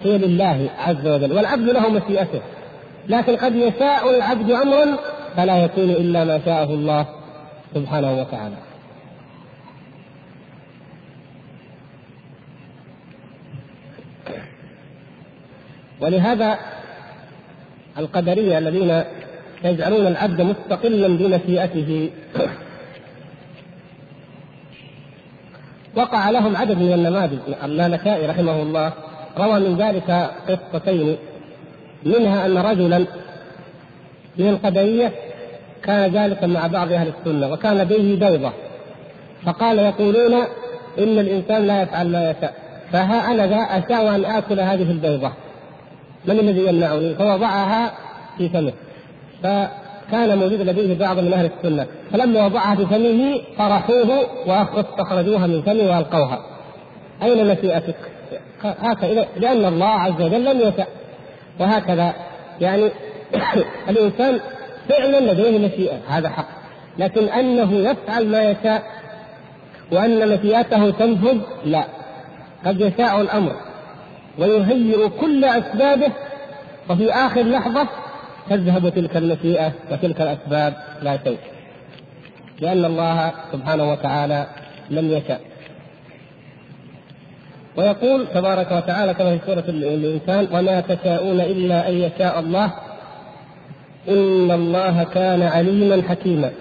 هي 0.01 0.17
لله 0.17 0.69
عز 0.77 1.07
وجل 1.07 1.33
والعبد 1.33 1.69
له 1.69 1.89
مشيئته. 1.89 2.41
لكن 3.07 3.35
قد 3.35 3.55
يشاء 3.55 4.15
العبد 4.15 4.51
أمرا 4.51 4.97
فلا 5.35 5.57
يكون 5.57 5.89
إلا 5.89 6.23
ما 6.23 6.41
شاءه 6.45 6.73
الله 6.73 7.05
سبحانه 7.75 8.19
وتعالى. 8.19 8.55
ولهذا 16.01 16.57
القدرية 17.97 18.57
الذين 18.57 19.03
يجعلون 19.63 20.07
العبد 20.07 20.41
مستقلا 20.41 21.07
بمشيئته 21.07 22.09
وقع 25.95 26.29
لهم 26.29 26.55
عدد 26.55 26.77
من 26.77 26.93
النماذج 26.93 27.37
اللالكائي 27.63 28.25
رحمه 28.25 28.61
الله 28.61 28.93
روى 29.37 29.59
من 29.59 29.77
ذلك 29.77 30.31
قصتين. 30.49 31.17
منها 32.05 32.45
أن 32.45 32.57
رجلا 32.57 33.05
من 34.37 34.49
القدريه 34.49 35.11
كان 35.83 36.11
جالسا 36.11 36.47
مع 36.47 36.67
بعض 36.67 36.91
أهل 36.91 37.07
السنة 37.19 37.51
وكان 37.51 37.83
به 37.83 38.17
بيضة. 38.21 38.51
فقال 39.45 39.79
يقولون 39.79 40.33
إن 40.99 41.19
الإنسان 41.19 41.67
لا 41.67 41.81
يفعل 41.81 42.11
ما 42.11 42.31
يشاء. 42.31 42.53
فها 42.91 43.31
أنا 43.31 43.47
ذا 43.47 43.57
أشاء 43.57 44.15
أن 44.15 44.25
آكل 44.25 44.59
هذه 44.59 44.91
البيضة. 44.91 45.31
من 46.25 46.39
الذي 46.39 46.67
يمنعني؟ 46.67 47.15
فوضعها 47.15 47.91
في 48.37 48.49
فمه. 48.49 48.73
فكان 50.11 50.37
موجود 50.37 50.61
لديه 50.61 50.97
بعض 50.97 51.19
من 51.19 51.33
أهل 51.33 51.49
السنة. 51.57 51.87
فلما 52.11 52.45
وضعها 52.45 52.75
في 52.75 52.85
فمه 52.85 53.41
طرحوه 53.57 54.25
واستخرجوها 54.47 55.47
من 55.47 55.61
فمه 55.61 55.95
وألقوها. 55.95 56.39
أين 57.23 57.47
مشيئتك؟ 57.47 57.95
هكذا 58.61 59.27
لأن 59.37 59.65
الله 59.65 59.87
عز 59.87 60.21
وجل 60.21 60.45
لم 60.45 60.59
يشاء 60.59 60.87
وهكذا 61.59 62.13
يعني 62.61 62.89
الإنسان 63.89 64.39
فعلا 64.89 65.31
لديه 65.31 65.67
مشيئه 65.67 65.97
هذا 66.07 66.29
حق. 66.29 66.47
لكن 66.97 67.23
أنه 67.29 67.73
يفعل 67.73 68.27
ما 68.27 68.43
يشاء 68.43 68.83
وأن 69.91 70.29
مشيئته 70.29 70.89
تنفذ 70.89 71.37
لا. 71.65 71.83
قد 72.65 72.81
يشاء 72.81 73.21
الأمر 73.21 73.55
ويهيئ 74.37 75.09
كل 75.09 75.45
أسبابه 75.45 76.11
وفي 76.89 77.11
آخر 77.11 77.41
لحظة 77.41 77.87
تذهب 78.49 78.89
تلك 78.89 79.17
المشيئة 79.17 79.71
وتلك 79.91 80.21
الأسباب 80.21 80.73
لا 81.01 81.17
شيء. 81.23 81.39
لأن 82.61 82.85
الله 82.85 83.31
سبحانه 83.51 83.91
وتعالى 83.91 84.47
لم 84.89 85.11
يشاء 85.11 85.41
ويقول 87.77 88.27
تبارك 88.27 88.71
وتعالى 88.71 89.13
كما 89.13 89.37
في 89.37 89.45
سورة 89.45 89.63
الإنسان 89.67 90.47
وما 90.51 90.81
تشاءون 90.81 91.41
إلا 91.41 91.89
أن 91.89 91.93
يشاء 91.93 92.39
الله 92.39 92.73
إن 94.09 94.51
الله 94.51 95.03
كان 95.03 95.41
عليما 95.41 96.03
حكيما. 96.09 96.51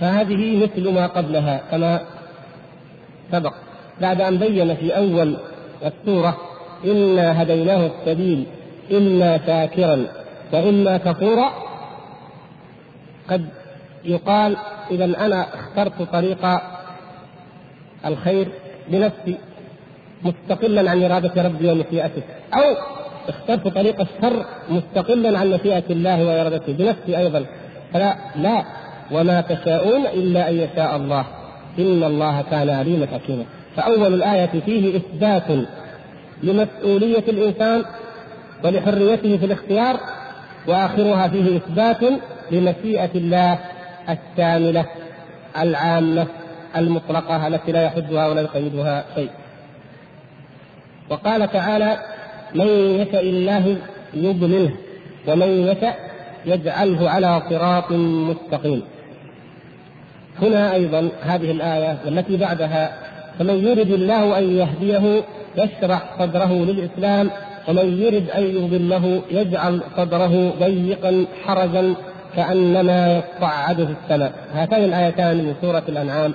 فهذه 0.00 0.62
مثل 0.62 0.90
ما 0.90 1.06
قبلها 1.06 1.60
كما 1.70 2.00
سبق. 3.32 3.54
بعد 4.00 4.20
أن 4.20 4.36
بين 4.38 4.76
في 4.76 4.96
أول 4.96 5.36
السورة 5.86 6.36
إنا 6.84 7.42
هديناه 7.42 7.86
السبيل 7.86 8.46
إما 8.92 9.40
شاكرا 9.46 10.06
وإما 10.52 10.96
كفورا 10.96 11.52
قد 13.30 13.44
يقال 14.04 14.56
إذا 14.90 15.04
أنا 15.04 15.46
اخترت 15.54 16.02
طريق 16.02 16.46
الخير 18.06 18.48
بنفسي 18.88 19.36
مستقلا 20.22 20.90
عن 20.90 21.02
إرادة 21.02 21.42
ربي 21.42 21.72
ومشيئته 21.72 22.22
أو 22.54 22.76
اخترت 23.28 23.68
طريق 23.68 24.00
الشر 24.00 24.44
مستقلا 24.70 25.38
عن 25.38 25.50
مشيئة 25.50 25.82
الله 25.90 26.26
وإرادته 26.26 26.72
بنفسي 26.72 27.18
أيضا 27.18 27.44
فلا 27.92 28.16
لا 28.36 28.64
وما 29.12 29.40
تشاءون 29.40 30.06
إلا 30.06 30.50
أن 30.50 30.54
يشاء 30.54 30.96
الله 30.96 31.24
إن 31.78 32.04
الله 32.04 32.42
كان 32.50 32.70
عليما 32.70 33.06
حكيما. 33.06 33.44
فأول 33.76 34.14
الآية 34.14 34.60
فيه 34.66 34.96
إثبات 34.96 35.66
لمسؤولية 36.42 37.24
الإنسان 37.28 37.84
ولحريته 38.64 39.36
في 39.36 39.44
الاختيار 39.44 40.00
وآخرها 40.68 41.28
فيه 41.28 41.56
إثبات 41.56 42.00
لمشيئة 42.50 43.10
الله 43.14 43.58
الشاملة 44.08 44.86
العامة 45.60 46.26
المطلقة 46.76 47.46
التي 47.46 47.72
لا 47.72 47.82
يحدها 47.82 48.28
ولا 48.28 48.40
يقيدها 48.40 49.04
شيء. 49.14 49.30
وقال 51.10 51.52
تعالى 51.52 51.98
من 52.54 52.66
يشاء 53.00 53.22
الله 53.22 53.76
يضلله 54.14 54.70
ومن 55.28 55.48
يشاء 55.48 56.10
يجعله 56.46 57.10
على 57.10 57.42
صراط 57.50 57.92
مستقيم. 57.92 58.82
هنا 60.42 60.74
أيضا 60.74 61.10
هذه 61.22 61.50
الآية 61.50 61.98
والتي 62.04 62.36
بعدها 62.36 62.92
فمن 63.38 63.66
يرد 63.66 63.90
الله 63.90 64.38
أن 64.38 64.56
يهديه 64.56 65.22
يشرح 65.56 66.02
صدره 66.18 66.52
للإسلام 66.52 67.30
ومن 67.68 68.02
يرد 68.02 68.30
أن 68.30 68.42
يضله 68.42 69.22
يجعل 69.30 69.82
صدره 69.96 70.52
ضيقا 70.60 71.26
حرجا 71.44 71.94
كأنما 72.36 73.18
يصعد 73.18 73.76
في 73.76 73.94
السماء. 74.02 74.32
هاتان 74.52 74.84
الآيتان 74.84 75.36
من 75.36 75.54
سورة 75.60 75.82
الأنعام 75.88 76.34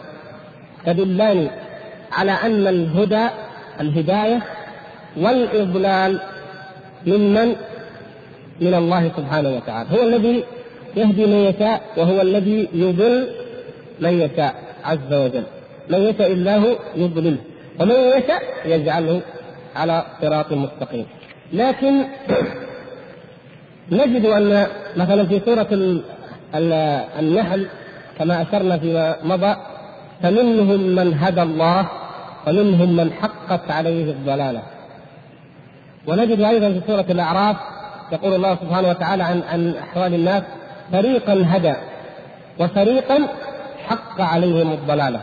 تدلان 0.85 1.49
على 2.11 2.31
أن 2.31 2.67
الهدى 2.67 3.27
الهداية 3.81 4.41
والإضلال 5.17 6.19
ممن؟ 7.07 7.55
من 8.61 8.73
الله 8.73 9.11
سبحانه 9.17 9.55
وتعالى. 9.55 9.89
هو 9.91 10.03
الذي 10.03 10.43
يهدي 10.95 11.25
من 11.25 11.37
يشاء 11.37 11.81
وهو 11.97 12.21
الذي 12.21 12.69
يضل 12.73 13.27
من 13.99 14.21
يشاء 14.21 14.55
عز 14.83 15.13
وجل. 15.13 15.43
من 15.89 15.99
يشاء 15.99 16.31
الله 16.31 16.75
يضلله 16.95 17.37
ومن 17.79 17.95
يشاء 17.95 18.41
يجعله 18.65 19.21
على 19.75 20.05
صراط 20.21 20.51
مستقيم. 20.51 21.05
لكن 21.53 22.05
نجد 23.91 24.25
أن 24.25 24.67
مثلا 24.97 25.25
في 25.25 25.41
سورة 25.45 25.67
النحل 27.19 27.67
كما 28.19 28.41
أشرنا 28.41 28.77
فيما 28.77 29.15
مضى 29.23 29.55
فمنهم 30.23 30.79
من 30.79 31.17
هدى 31.19 31.41
الله 31.41 31.87
ومنهم 32.47 32.95
من 32.95 33.11
حقت 33.11 33.71
عليه 33.71 34.11
الضلالة. 34.11 34.61
ونجد 36.07 36.41
أيضا 36.41 36.69
في 36.69 36.81
سورة 36.87 37.05
الأعراف 37.09 37.55
يقول 38.11 38.33
الله 38.33 38.55
سبحانه 38.55 38.89
وتعالى 38.89 39.23
عن 39.23 39.41
عن 39.51 39.75
أحوال 39.75 40.13
الناس 40.13 40.43
فريقا 40.91 41.45
هدى 41.47 41.73
وفريقا 42.59 43.27
حق 43.87 44.21
عليهم 44.21 44.71
الضلالة. 44.71 45.19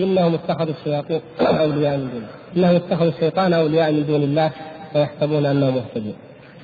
إنهم 0.00 0.34
اتخذوا 0.34 0.74
الشياطين 0.80 1.20
أولياء 1.40 1.96
من 1.96 2.08
دون 2.10 2.22
الله 2.22 2.28
إنهم 2.56 2.76
اتخذوا 2.76 3.08
الشيطان 3.08 3.52
أولياء 3.52 3.92
من 3.92 4.06
دون 4.06 4.22
الله. 4.22 4.50
ويحسبون 4.96 5.46
أنهم 5.46 5.74
مهتدون. 5.74 6.16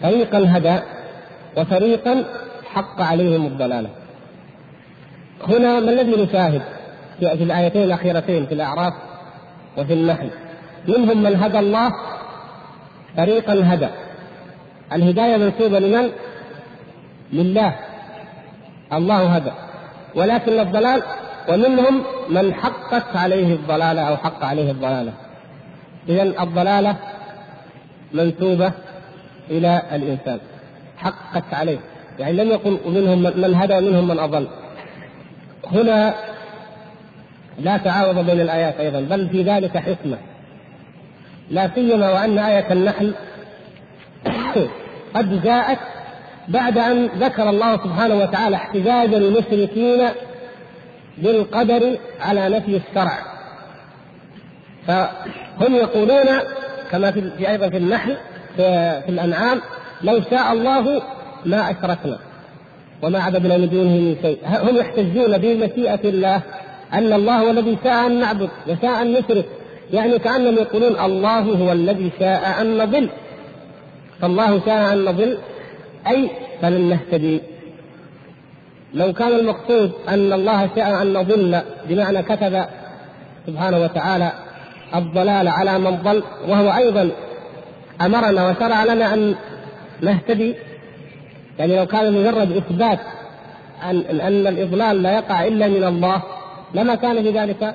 فريقا 0.03 0.45
هدى 0.57 0.79
وفريقا 1.57 2.25
حق 2.75 3.01
عليهم 3.01 3.47
الضلالة. 3.47 3.89
هنا 5.49 5.81
ما 5.81 5.91
الذي 5.91 6.23
نشاهد 6.23 6.63
في 7.19 7.43
الآيتين 7.43 7.83
الأخيرتين 7.83 8.47
في 8.47 8.55
الأعراف 8.55 8.93
وفي 9.79 9.93
النحل؟ 9.93 10.31
منهم 10.89 11.23
من 11.23 11.37
هدى 11.37 11.59
الله 11.59 11.93
فريقا 13.17 13.75
هدى. 13.75 13.89
الهداية 14.93 15.37
منسوبة 15.37 15.79
لمن؟ 15.79 16.11
لله. 17.33 17.75
الله 18.93 19.27
هدى. 19.27 19.51
ولكن 20.15 20.61
الضلال 20.61 21.03
ومنهم 21.49 22.03
من 22.29 22.55
حقت 22.55 23.17
عليه 23.17 23.55
الضلالة 23.55 24.01
أو 24.01 24.17
حق 24.17 24.45
عليه 24.45 24.71
الضلالة. 24.71 25.13
اذا 26.09 26.23
الضلالة 26.23 26.97
منسوبة 28.15 28.73
إلى 29.51 29.83
الإنسان. 29.93 30.39
حقت 30.97 31.55
عليه. 31.55 31.79
يعني 32.19 32.33
لم 32.33 32.49
يقل 32.49 32.79
منهم 32.87 33.23
من 33.23 33.55
هدى 33.55 33.75
ومنهم 33.75 34.09
من 34.09 34.19
أضل. 34.19 34.49
هنا 35.73 36.15
لا 37.59 37.77
تعارض 37.77 38.27
بين 38.27 38.41
الآيات 38.41 38.81
أيضا 38.81 39.01
بل 39.01 39.29
في 39.29 39.43
ذلك 39.43 39.77
حكمة. 39.77 40.19
لا 41.51 41.71
سيما 41.75 42.11
وأن 42.11 42.39
آية 42.39 42.73
النحل 42.73 43.15
قد 45.15 45.43
جاءت 45.43 45.79
بعد 46.49 46.79
أن 46.79 47.07
ذكر 47.07 47.51
الله 47.51 47.77
سبحانه 47.77 48.15
وتعالى 48.15 48.57
احتجاج 48.57 49.15
المشركين 49.15 50.09
بالقدر 51.19 51.99
على 52.21 52.49
نفي 52.49 52.77
الشرع. 52.77 53.19
فهم 54.87 55.75
يقولون 55.75 56.27
كما 56.93 57.11
في 57.11 57.49
أيضا 57.51 57.69
في 57.69 57.77
النحل 57.77 58.17
في, 58.57 58.63
في 59.03 59.09
الأنعام 59.09 59.61
لو 60.03 60.21
شاء 60.31 60.53
الله 60.53 61.03
ما 61.47 61.71
أشركنا 61.71 62.19
وما 63.03 63.19
عبدنا 63.19 63.57
من 63.57 63.69
دونه 63.69 63.91
من 63.91 64.17
شيء. 64.23 64.39
هم 64.47 64.77
يحتجون 64.77 65.39
بمشيئة 65.39 66.09
الله 66.09 66.41
أن 66.93 67.13
الله 67.13 67.39
هو 67.39 67.51
الذي 67.51 67.79
شاء 67.85 68.07
أن 68.07 68.21
نعبد 68.21 68.51
وشاء 68.69 69.03
أن 69.03 69.13
نشرك. 69.13 69.45
يعني 69.93 70.19
كأنهم 70.19 70.55
يقولون 70.55 71.01
الله 71.01 71.41
هو 71.41 71.73
الذي 71.73 72.13
شاء 72.19 72.61
أن 72.61 72.79
نضل. 72.79 73.09
فالله 74.21 74.61
شاء 74.67 74.93
أن 74.93 75.05
نضل 75.05 75.39
أي 76.07 76.31
فلن 76.63 76.89
نهتدي. 76.89 77.41
لو 78.95 79.13
كان 79.13 79.33
المقصود 79.33 79.93
أن 80.09 80.33
الله 80.33 80.71
شاء 80.77 81.03
أن 81.03 81.13
نضل 81.13 81.61
بمعنى 81.89 82.23
كتب 82.23 82.65
سبحانه 83.47 83.79
وتعالى 83.79 84.33
الضلال 84.95 85.49
على 85.49 85.79
من 85.79 85.97
ضل 85.97 86.23
وهو 86.49 86.77
أيضا 86.77 87.11
أمرنا 88.01 88.49
وشرع 88.49 88.85
لنا 88.85 89.15
أن 89.15 89.35
نهتدي. 90.01 90.55
يعني 91.59 91.77
لو 91.77 91.87
كان 91.87 92.13
مجرد 92.13 92.57
إثبات 92.57 92.99
أن 93.85 94.21
أن 94.21 94.47
الإضلال 94.47 95.03
لا 95.03 95.13
يقع 95.13 95.47
إلا 95.47 95.69
من 95.69 95.85
الله 95.85 96.23
لما 96.75 96.95
كان 96.95 97.23
في 97.23 97.31
ذلك 97.31 97.75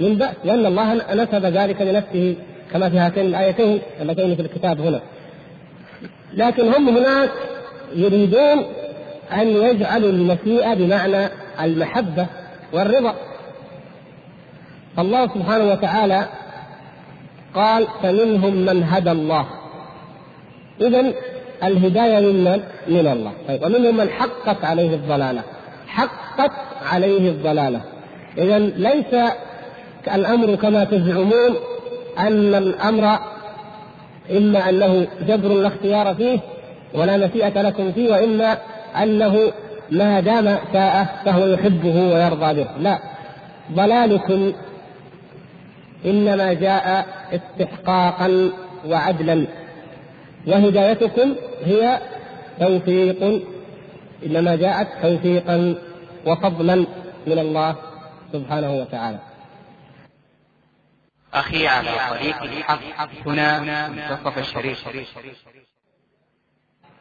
من 0.00 0.14
بأس 0.14 0.34
لأن 0.44 0.66
الله 0.66 0.94
نسب 0.94 1.44
ذلك 1.44 1.82
لنفسه 1.82 2.36
كما 2.72 2.90
في 2.90 2.98
هاتين 2.98 3.26
الآيتين 3.26 3.80
اللتين 4.00 4.36
في 4.36 4.42
الكتاب 4.42 4.80
هنا. 4.80 5.00
لكن 6.34 6.68
هم 6.68 6.88
هناك 6.88 7.30
يريدون 7.94 8.64
أن 9.32 9.48
يجعلوا 9.48 10.10
المشيئة 10.10 10.74
بمعنى 10.74 11.28
المحبة 11.60 12.26
والرضا. 12.72 13.14
الله 14.98 15.26
سبحانه 15.26 15.72
وتعالى 15.72 16.26
قال 17.54 17.86
فمنهم 18.02 18.54
من 18.54 18.84
هدى 18.84 19.10
الله. 19.10 19.46
إذا 20.80 21.12
الهداية 21.62 22.20
من 22.20 22.44
من 22.88 23.06
الله. 23.06 23.32
طيب 23.48 23.62
ومنهم 23.62 23.96
من 23.96 24.08
حقت 24.10 24.64
عليه 24.64 24.94
الضلالة. 24.94 25.42
حقت 25.86 26.52
عليه 26.92 27.30
الضلالة. 27.30 27.80
إذا 28.38 28.58
ليس 28.58 29.32
الأمر 30.14 30.54
كما 30.54 30.84
تزعمون 30.84 31.54
أن 32.18 32.54
الأمر 32.54 33.18
إما 34.30 34.68
أنه 34.68 35.06
جبر 35.28 35.48
لا 35.48 35.68
اختيار 35.68 36.14
فيه 36.14 36.38
ولا 36.94 37.16
مشيئة 37.16 37.62
لكم 37.62 37.92
فيه 37.92 38.10
وإما 38.12 38.58
أنه 39.02 39.52
ما 39.90 40.20
دام 40.20 40.58
شاء 40.72 41.06
فهو 41.24 41.46
يحبه 41.46 42.14
ويرضى 42.14 42.54
به. 42.54 42.66
لا. 42.80 42.98
ضلالكم 43.72 44.52
إنما 46.04 46.52
جاء 46.52 47.06
استحقاقا 47.32 48.50
وعدلا. 48.86 49.46
وهدايتكم 50.46 51.34
هي 51.64 52.00
توفيق 52.60 53.42
إنما 54.26 54.56
جاءت 54.56 54.88
توفيقا 55.02 55.74
وفضلا 56.26 56.74
من 57.26 57.38
الله 57.38 57.76
سبحانه 58.32 58.74
وتعالى. 58.74 59.18
أخي 61.34 61.66
على 61.66 61.90
طريق 62.10 62.42
الحق 62.42 63.10
هنا 63.26 63.88
منتصف 63.88 64.38
الشريف. 64.38 64.88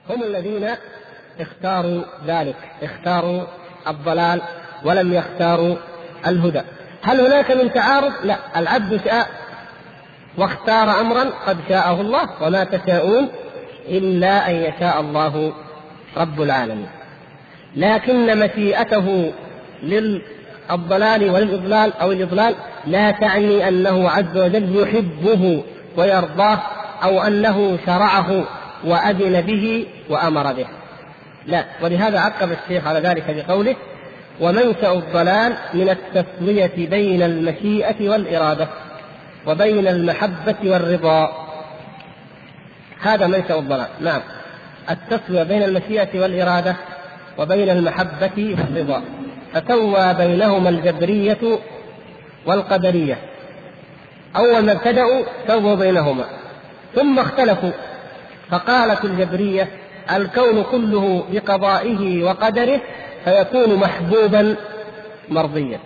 هم 0.10 0.24
الذين 0.24 0.70
اختاروا 1.40 2.04
ذلك 2.26 2.56
اختاروا 2.84 3.44
الضلال 3.88 4.42
ولم 4.86 5.14
يختاروا 5.14 5.76
الهدى. 6.28 6.62
هل 7.08 7.22
هناك 7.22 7.52
من 7.52 7.74
تعارض؟ 7.74 8.12
لا. 8.24 8.38
العبد 8.58 9.02
شاء 9.06 9.28
واختار 10.38 11.02
امرا 11.02 11.24
قد 11.48 11.58
شاءه 11.70 12.02
الله 12.02 12.44
وما 12.44 12.64
تشاءون 12.64 13.30
إلا 13.90 14.50
أن 14.50 14.56
يشاء 14.56 15.00
الله 15.00 15.54
رب 16.18 16.42
العالمين. 16.42 16.90
لكن 17.76 18.40
مشيئته 18.40 19.34
للضلال 19.84 21.30
وللإضلال 21.30 21.94
أو 21.94 22.12
الإضلال 22.12 22.56
لا 22.88 23.12
تعني 23.12 23.68
أنه 23.68 24.10
عز 24.10 24.38
وجل 24.38 24.80
يحبه 24.82 25.64
ويرضاه 25.98 26.60
أو 27.04 27.22
أنه 27.22 27.78
شرعه 27.86 28.44
وأذن 28.86 29.42
به 29.42 29.88
وأمر 30.10 30.54
به. 30.54 30.68
لا. 31.46 31.66
ولهذا 31.82 32.20
عقب 32.20 32.52
الشيخ 32.52 32.88
على 32.88 33.00
ذلك 33.00 33.24
بقوله 33.30 33.76
ومنشأ 34.42 34.92
الضلال 34.92 35.54
من 35.74 35.90
التسوية 35.90 36.90
بين 36.90 37.22
المشيئة 37.22 38.10
والإرادة 38.10 38.68
وبين 39.48 39.88
المحبة 39.88 40.56
والرضا. 40.64 41.48
هذا 43.02 43.28
منشأ 43.28 43.60
الضلال. 43.60 43.88
نعم. 44.02 44.22
التسوية 44.90 45.44
بين 45.44 45.64
المشيئة 45.64 46.20
والإرادة 46.20 46.76
وبين 47.38 47.70
المحبة 47.70 48.56
والرضا. 48.60 49.04
فسوى 49.54 50.14
بينهما 50.14 50.70
الجبرية 50.70 51.60
والقدرية. 52.46 53.18
أول 54.36 54.66
ما 54.66 54.72
ابتدأوا 54.72 55.24
سووا 55.48 55.76
بينهما. 55.76 56.26
ثم 56.96 57.20
اختلفوا. 57.20 57.72
فقالت 58.50 59.06
الجبرية 59.06 59.68
الكون 60.16 60.64
كله 60.64 61.24
بقضائه 61.32 62.24
وقدره 62.24 62.82
فيكون 63.26 63.76
محبوبا 63.76 64.56
مرضيا 65.30 65.80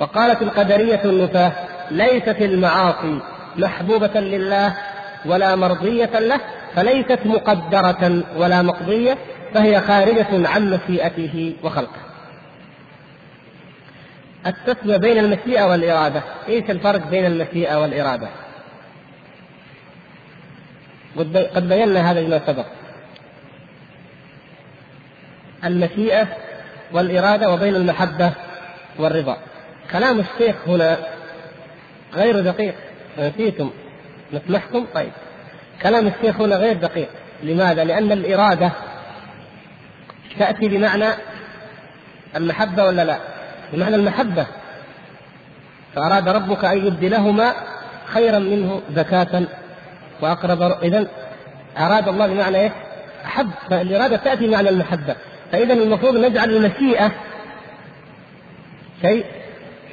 وقالت 0.00 0.42
القدرية 0.42 1.00
النفاة 1.04 1.52
ليست 1.90 2.36
المعاصي 2.40 3.20
محبوبة 3.56 4.20
لله 4.20 4.76
ولا 5.26 5.56
مرضية 5.56 6.18
له 6.18 6.40
فليست 6.74 7.18
مقدرة 7.24 8.22
ولا 8.36 8.62
مقضية 8.62 9.18
فهي 9.54 9.80
خارجة 9.80 10.48
عن 10.48 10.70
مشيئته 10.70 11.54
وخلقه. 11.62 12.02
التسوية 14.46 14.96
بين 14.96 15.18
المشيئة 15.18 15.64
والإرادة، 15.64 16.22
إيش 16.48 16.70
الفرق 16.70 17.06
بين 17.06 17.26
المشيئة 17.26 17.76
والإرادة؟ 17.76 18.28
قد 21.54 21.68
بينا 21.68 22.10
هذا 22.10 22.20
فيما 22.20 22.40
سبق. 22.46 22.66
المشيئة 25.64 26.26
والإرادة 26.92 27.50
وبين 27.50 27.76
المحبة 27.76 28.32
والرضا. 28.98 29.36
كلام 29.92 30.20
الشيخ 30.20 30.56
هنا 30.68 30.98
غير 32.14 32.40
دقيق 32.40 32.74
نسيتم 33.18 33.70
نسمحكم 34.32 34.86
طيب 34.94 35.12
كلام 35.82 36.06
الشيخ 36.06 36.40
هنا 36.40 36.56
غير 36.56 36.76
دقيق 36.76 37.08
لماذا؟ 37.42 37.84
لأن 37.84 38.12
الإرادة 38.12 38.70
تأتي 40.38 40.68
بمعنى 40.68 41.08
المحبة 42.36 42.84
ولا 42.84 43.04
لا؟ 43.04 43.18
بمعنى 43.72 43.96
المحبة 43.96 44.46
فأراد 45.94 46.28
ربك 46.28 46.64
أن 46.64 46.86
يبدلهما 46.86 47.52
خيرا 48.06 48.38
منه 48.38 48.82
زكاة 48.96 49.42
وأقرب 50.20 50.62
إذا 50.82 51.06
أراد 51.78 52.08
الله 52.08 52.26
بمعنى 52.26 52.58
إيه؟ 52.58 52.72
أحب 53.24 53.50
فالإرادة 53.70 54.16
تأتي 54.16 54.46
بمعنى 54.46 54.68
المحبة 54.68 55.16
فإذا 55.52 55.74
المفروض 55.74 56.16
نجعل 56.16 56.50
المشيئة 56.50 57.12
شيء 59.02 59.24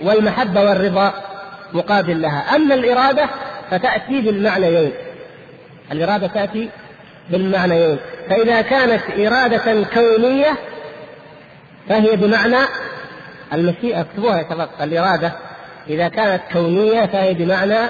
والمحبة 0.01 0.63
والرضا 0.63 1.13
مقابل 1.73 2.21
لها. 2.21 2.55
أما 2.55 2.75
الإرادة 2.75 3.29
فتأتي 3.71 4.21
بالمعنيين. 4.21 4.91
الإرادة 5.91 6.27
تأتي 6.27 6.69
بالمعنيين. 7.29 7.99
فإذا 8.29 8.61
كانت 8.61 9.01
إرادة 9.19 9.83
كونية 9.93 10.57
فهي 11.89 12.15
بمعنى 12.15 12.65
المشيئة. 13.53 14.01
اكتبوها 14.01 14.37
يا 14.37 14.45
شباب. 14.49 14.69
الإرادة 14.81 15.31
إذا 15.87 16.07
كانت 16.07 16.41
كونية 16.53 17.05
فهي 17.05 17.33
بمعنى 17.33 17.89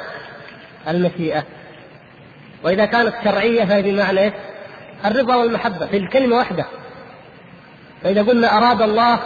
المشيئة. 0.88 1.44
وإذا 2.64 2.86
كانت 2.86 3.14
شرعية 3.24 3.66
فهي 3.66 3.82
بمعنى 3.82 4.34
الرضا 5.06 5.36
والمحبة. 5.36 5.86
في 5.86 5.98
الكلمة 5.98 6.38
واحدة. 6.38 6.66
فإذا 8.04 8.22
قلنا 8.24 8.58
أراد 8.58 8.82
الله 8.82 9.20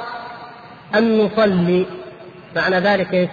أن 0.95 1.17
نصلي 1.17 1.85
معنى 2.55 2.79
ذلك 2.79 3.13
إيش؟ 3.13 3.29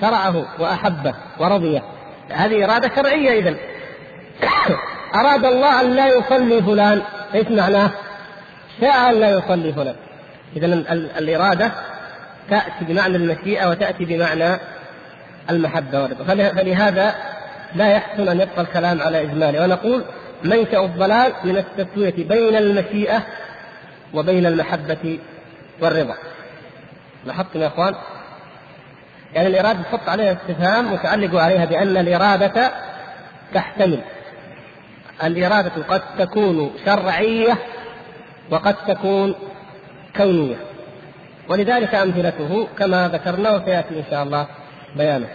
شرعه 0.00 0.46
وأحبه 0.58 1.14
ورضيه. 1.38 1.82
هذه 2.30 2.64
إرادة 2.64 2.90
شرعية 2.96 3.40
إذا 3.40 3.56
أراد 5.20 5.44
الله 5.44 5.80
أن 5.80 5.90
لا 5.90 6.06
يصلي 6.06 6.62
فلان. 6.62 7.02
إيش 7.34 7.48
معناه؟ 7.48 7.90
شاء 8.80 9.10
أن 9.10 9.20
لا 9.20 9.30
يصلي 9.30 9.72
فلان. 9.72 9.94
إذا 10.56 10.66
الإرادة 11.18 11.72
تأتي 12.50 12.84
بمعنى 12.88 13.16
المشيئة 13.16 13.70
وتأتي 13.70 14.04
بمعنى 14.04 14.58
المحبة 15.50 16.02
والرضا. 16.02 16.24
فلهذا 16.24 17.14
لا 17.74 17.88
يحسن 17.92 18.28
أن 18.28 18.40
يبقى 18.40 18.60
الكلام 18.60 19.02
على 19.02 19.22
إجماله. 19.22 19.64
ونقول 19.64 20.04
منشأ 20.44 20.84
الضلال 20.84 21.32
من 21.44 21.56
التسوية 21.56 22.28
بين 22.28 22.56
المشيئة 22.56 23.22
وبين 24.14 24.46
المحبة 24.46 25.18
والرضا. 25.80 26.14
لاحظتم 27.24 27.60
يا 27.60 27.66
إخوان؟ 27.66 27.94
يعني 29.34 29.48
الإرادة 29.48 29.82
تحط 29.82 30.08
عليها 30.08 30.32
استفهام 30.32 30.92
وتعلق 30.92 31.40
عليها 31.40 31.64
بأن 31.64 31.96
الإرادة 31.96 32.70
تحتمل. 33.54 34.00
الإرادة 35.24 35.82
قد 35.88 36.02
تكون 36.18 36.70
شرعية 36.84 37.58
وقد 38.50 38.74
تكون 38.86 39.34
كونية. 40.16 40.56
ولذلك 41.48 41.94
أمثلته 41.94 42.68
كما 42.78 43.08
ذكرنا 43.08 43.50
وسيأتي 43.50 43.98
إن 43.98 44.04
شاء 44.10 44.22
الله 44.22 44.46
بيانه. 44.96 45.28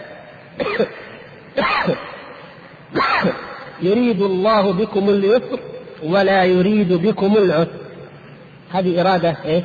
يريد 3.82 4.22
الله 4.22 4.72
بكم 4.72 5.08
اليسر 5.08 5.60
ولا 6.02 6.44
يريد 6.44 6.92
بكم 6.92 7.36
العسر. 7.36 7.89
هذه 8.72 9.00
إرادة 9.00 9.36
إيه؟ 9.44 9.62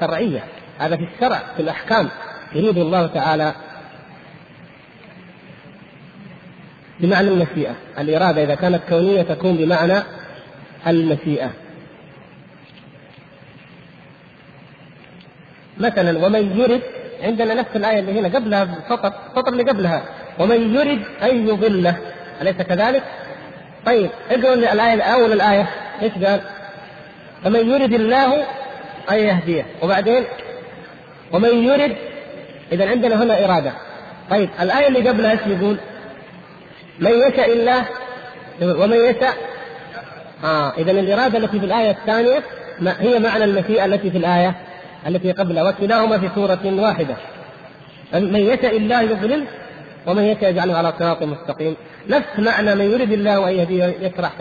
شرعية. 0.00 0.44
هذا 0.78 0.96
في 0.96 1.08
الشرع 1.14 1.42
في 1.56 1.62
الأحكام. 1.62 2.08
يريد 2.54 2.78
الله 2.78 3.06
تعالى 3.06 3.54
بمعنى 7.00 7.28
المشيئة. 7.28 7.74
الإرادة 7.98 8.42
إذا 8.44 8.54
كانت 8.54 8.82
كونية 8.88 9.22
تكون 9.22 9.56
بمعنى 9.56 10.02
المشيئة. 10.86 11.50
مثلا 15.78 16.26
ومن 16.26 16.60
يرد 16.60 16.82
عندنا 17.22 17.54
نفس 17.54 17.76
الآية 17.76 18.00
اللي 18.00 18.20
هنا 18.20 18.28
قبلها 18.28 18.64
بسطر 18.64 19.12
السطر 19.28 19.52
اللي 19.52 19.62
قبلها. 19.62 20.02
ومن 20.38 20.74
يرد 20.74 21.02
أن 21.22 21.48
يضله. 21.48 21.96
أليس 22.42 22.56
كذلك؟ 22.56 23.02
طيب 23.86 24.10
اقرأ 24.30 24.54
الآية 24.54 25.02
أول 25.02 25.32
الآية. 25.32 25.68
إيش 26.02 26.12
قال؟ 26.12 26.57
فمن 27.44 27.70
يرد 27.70 27.92
الله 27.92 28.44
أن 29.10 29.18
يهديه. 29.18 29.66
وبعدين؟ 29.82 30.24
ومن 31.32 31.64
يرد 31.64 31.96
إذا 32.72 32.88
عندنا 32.88 33.22
هنا 33.22 33.44
إرادة. 33.44 33.72
طيب 34.30 34.50
الآية 34.60 34.88
اللي 34.88 35.08
قبلها 35.08 35.30
إيش 35.30 35.40
يقول؟ 35.46 35.76
من 37.00 37.10
يشاء 37.10 37.52
الله 37.52 37.84
ومن 38.62 38.96
يشاء 38.96 39.34
آه 40.44 40.72
إذا 40.78 40.90
الإرادة 40.90 41.38
التي 41.38 41.60
في 41.60 41.66
الآية 41.66 41.90
الثانية 41.90 42.42
هي 42.98 43.18
معنى 43.18 43.44
المشيئة 43.44 43.84
التي 43.84 44.10
في 44.10 44.18
الآية 44.18 44.54
التي 45.06 45.32
قبلها 45.32 45.62
وكلاهما 45.62 46.18
في 46.18 46.30
سورة 46.34 46.60
واحدة. 46.64 47.16
من 48.12 48.36
يشاء 48.36 48.76
الله 48.76 49.02
يضلل 49.02 49.44
ومن 50.06 50.22
يشاء 50.24 50.50
يجعله 50.50 50.76
على 50.76 50.92
صراط 50.98 51.22
مستقيم. 51.22 51.76
نفس 52.08 52.38
معنى 52.38 52.74
من 52.74 52.84
يريد 52.84 53.12
الله 53.12 53.48
أن 53.48 53.54
يهديه 53.54 53.84
يشرح 53.84 54.32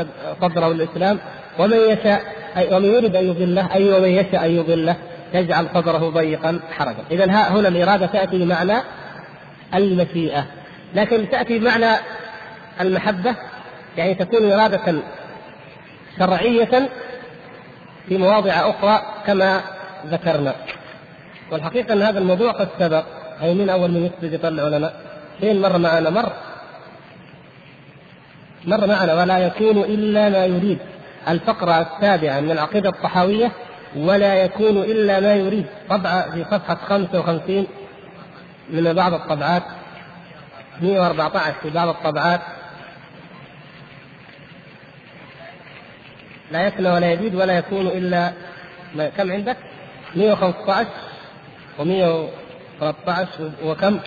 صدره 0.41 0.73
للإسلام 0.73 1.19
ومن 1.59 1.77
يشاء 1.77 2.21
أي 2.57 2.75
ومن 2.75 2.85
يريد 2.85 3.15
أن 3.15 3.27
يضله 3.27 3.73
أي 3.73 3.93
ومن 3.93 4.09
يشاء 4.09 4.45
أن 4.45 4.51
يضله 4.51 4.95
يجعل 5.33 5.67
صدره 5.73 6.09
ضيقا 6.09 6.59
حرجا. 6.71 7.03
إذا 7.11 7.25
هنا 7.25 7.67
الإرادة 7.67 8.05
تأتي 8.05 8.37
بمعنى 8.37 8.73
المشيئة. 9.75 10.45
لكن 10.95 11.29
تأتي 11.29 11.59
بمعنى 11.59 11.95
المحبة 12.81 13.35
يعني 13.97 14.15
تكون 14.15 14.51
إرادة 14.51 14.95
شرعية 16.19 16.89
في 18.07 18.17
مواضع 18.17 18.51
أخرى 18.51 19.01
كما 19.25 19.61
ذكرنا. 20.07 20.55
والحقيقة 21.51 21.93
أن 21.93 22.01
هذا 22.01 22.19
الموضوع 22.19 22.51
قد 22.51 22.67
سبق. 22.79 23.03
أي 23.41 23.53
من 23.53 23.69
أول 23.69 23.91
من 23.91 24.05
يقصد 24.05 24.33
يطلع 24.33 24.63
لنا 24.63 24.93
فين 25.39 25.61
مر 25.61 25.77
معنا 25.77 26.09
مر 26.09 26.31
مر 28.65 28.87
معنا 28.87 29.13
ولا 29.13 29.37
يكون 29.37 29.77
إلا 29.77 30.29
ما 30.29 30.45
يريد. 30.45 30.79
الفقرة 31.27 31.81
السابعة 31.81 32.39
من 32.39 32.51
العقيدة 32.51 32.89
الطحاوية 32.89 33.51
ولا 33.95 34.35
يكون 34.35 34.77
إلا 34.77 35.19
ما 35.19 35.33
يريد 35.33 35.65
طبعة 35.89 36.31
في 36.31 36.45
صفحة 36.51 36.75
55 36.75 37.67
من 38.69 38.93
بعض 38.93 39.13
الطبعات 39.13 39.63
114 40.81 41.53
في 41.61 41.69
بعض 41.69 41.87
الطبعات 41.87 42.41
لا 46.51 46.67
يفنى 46.67 46.89
ولا 46.89 47.11
يزيد 47.11 47.35
ولا 47.35 47.57
يكون 47.57 47.87
إلا 47.87 48.33
ما 48.95 49.09
كم 49.09 49.31
عندك؟ 49.31 49.57
115 50.15 50.87
و113 51.79 51.83
وكم؟ 53.63 53.99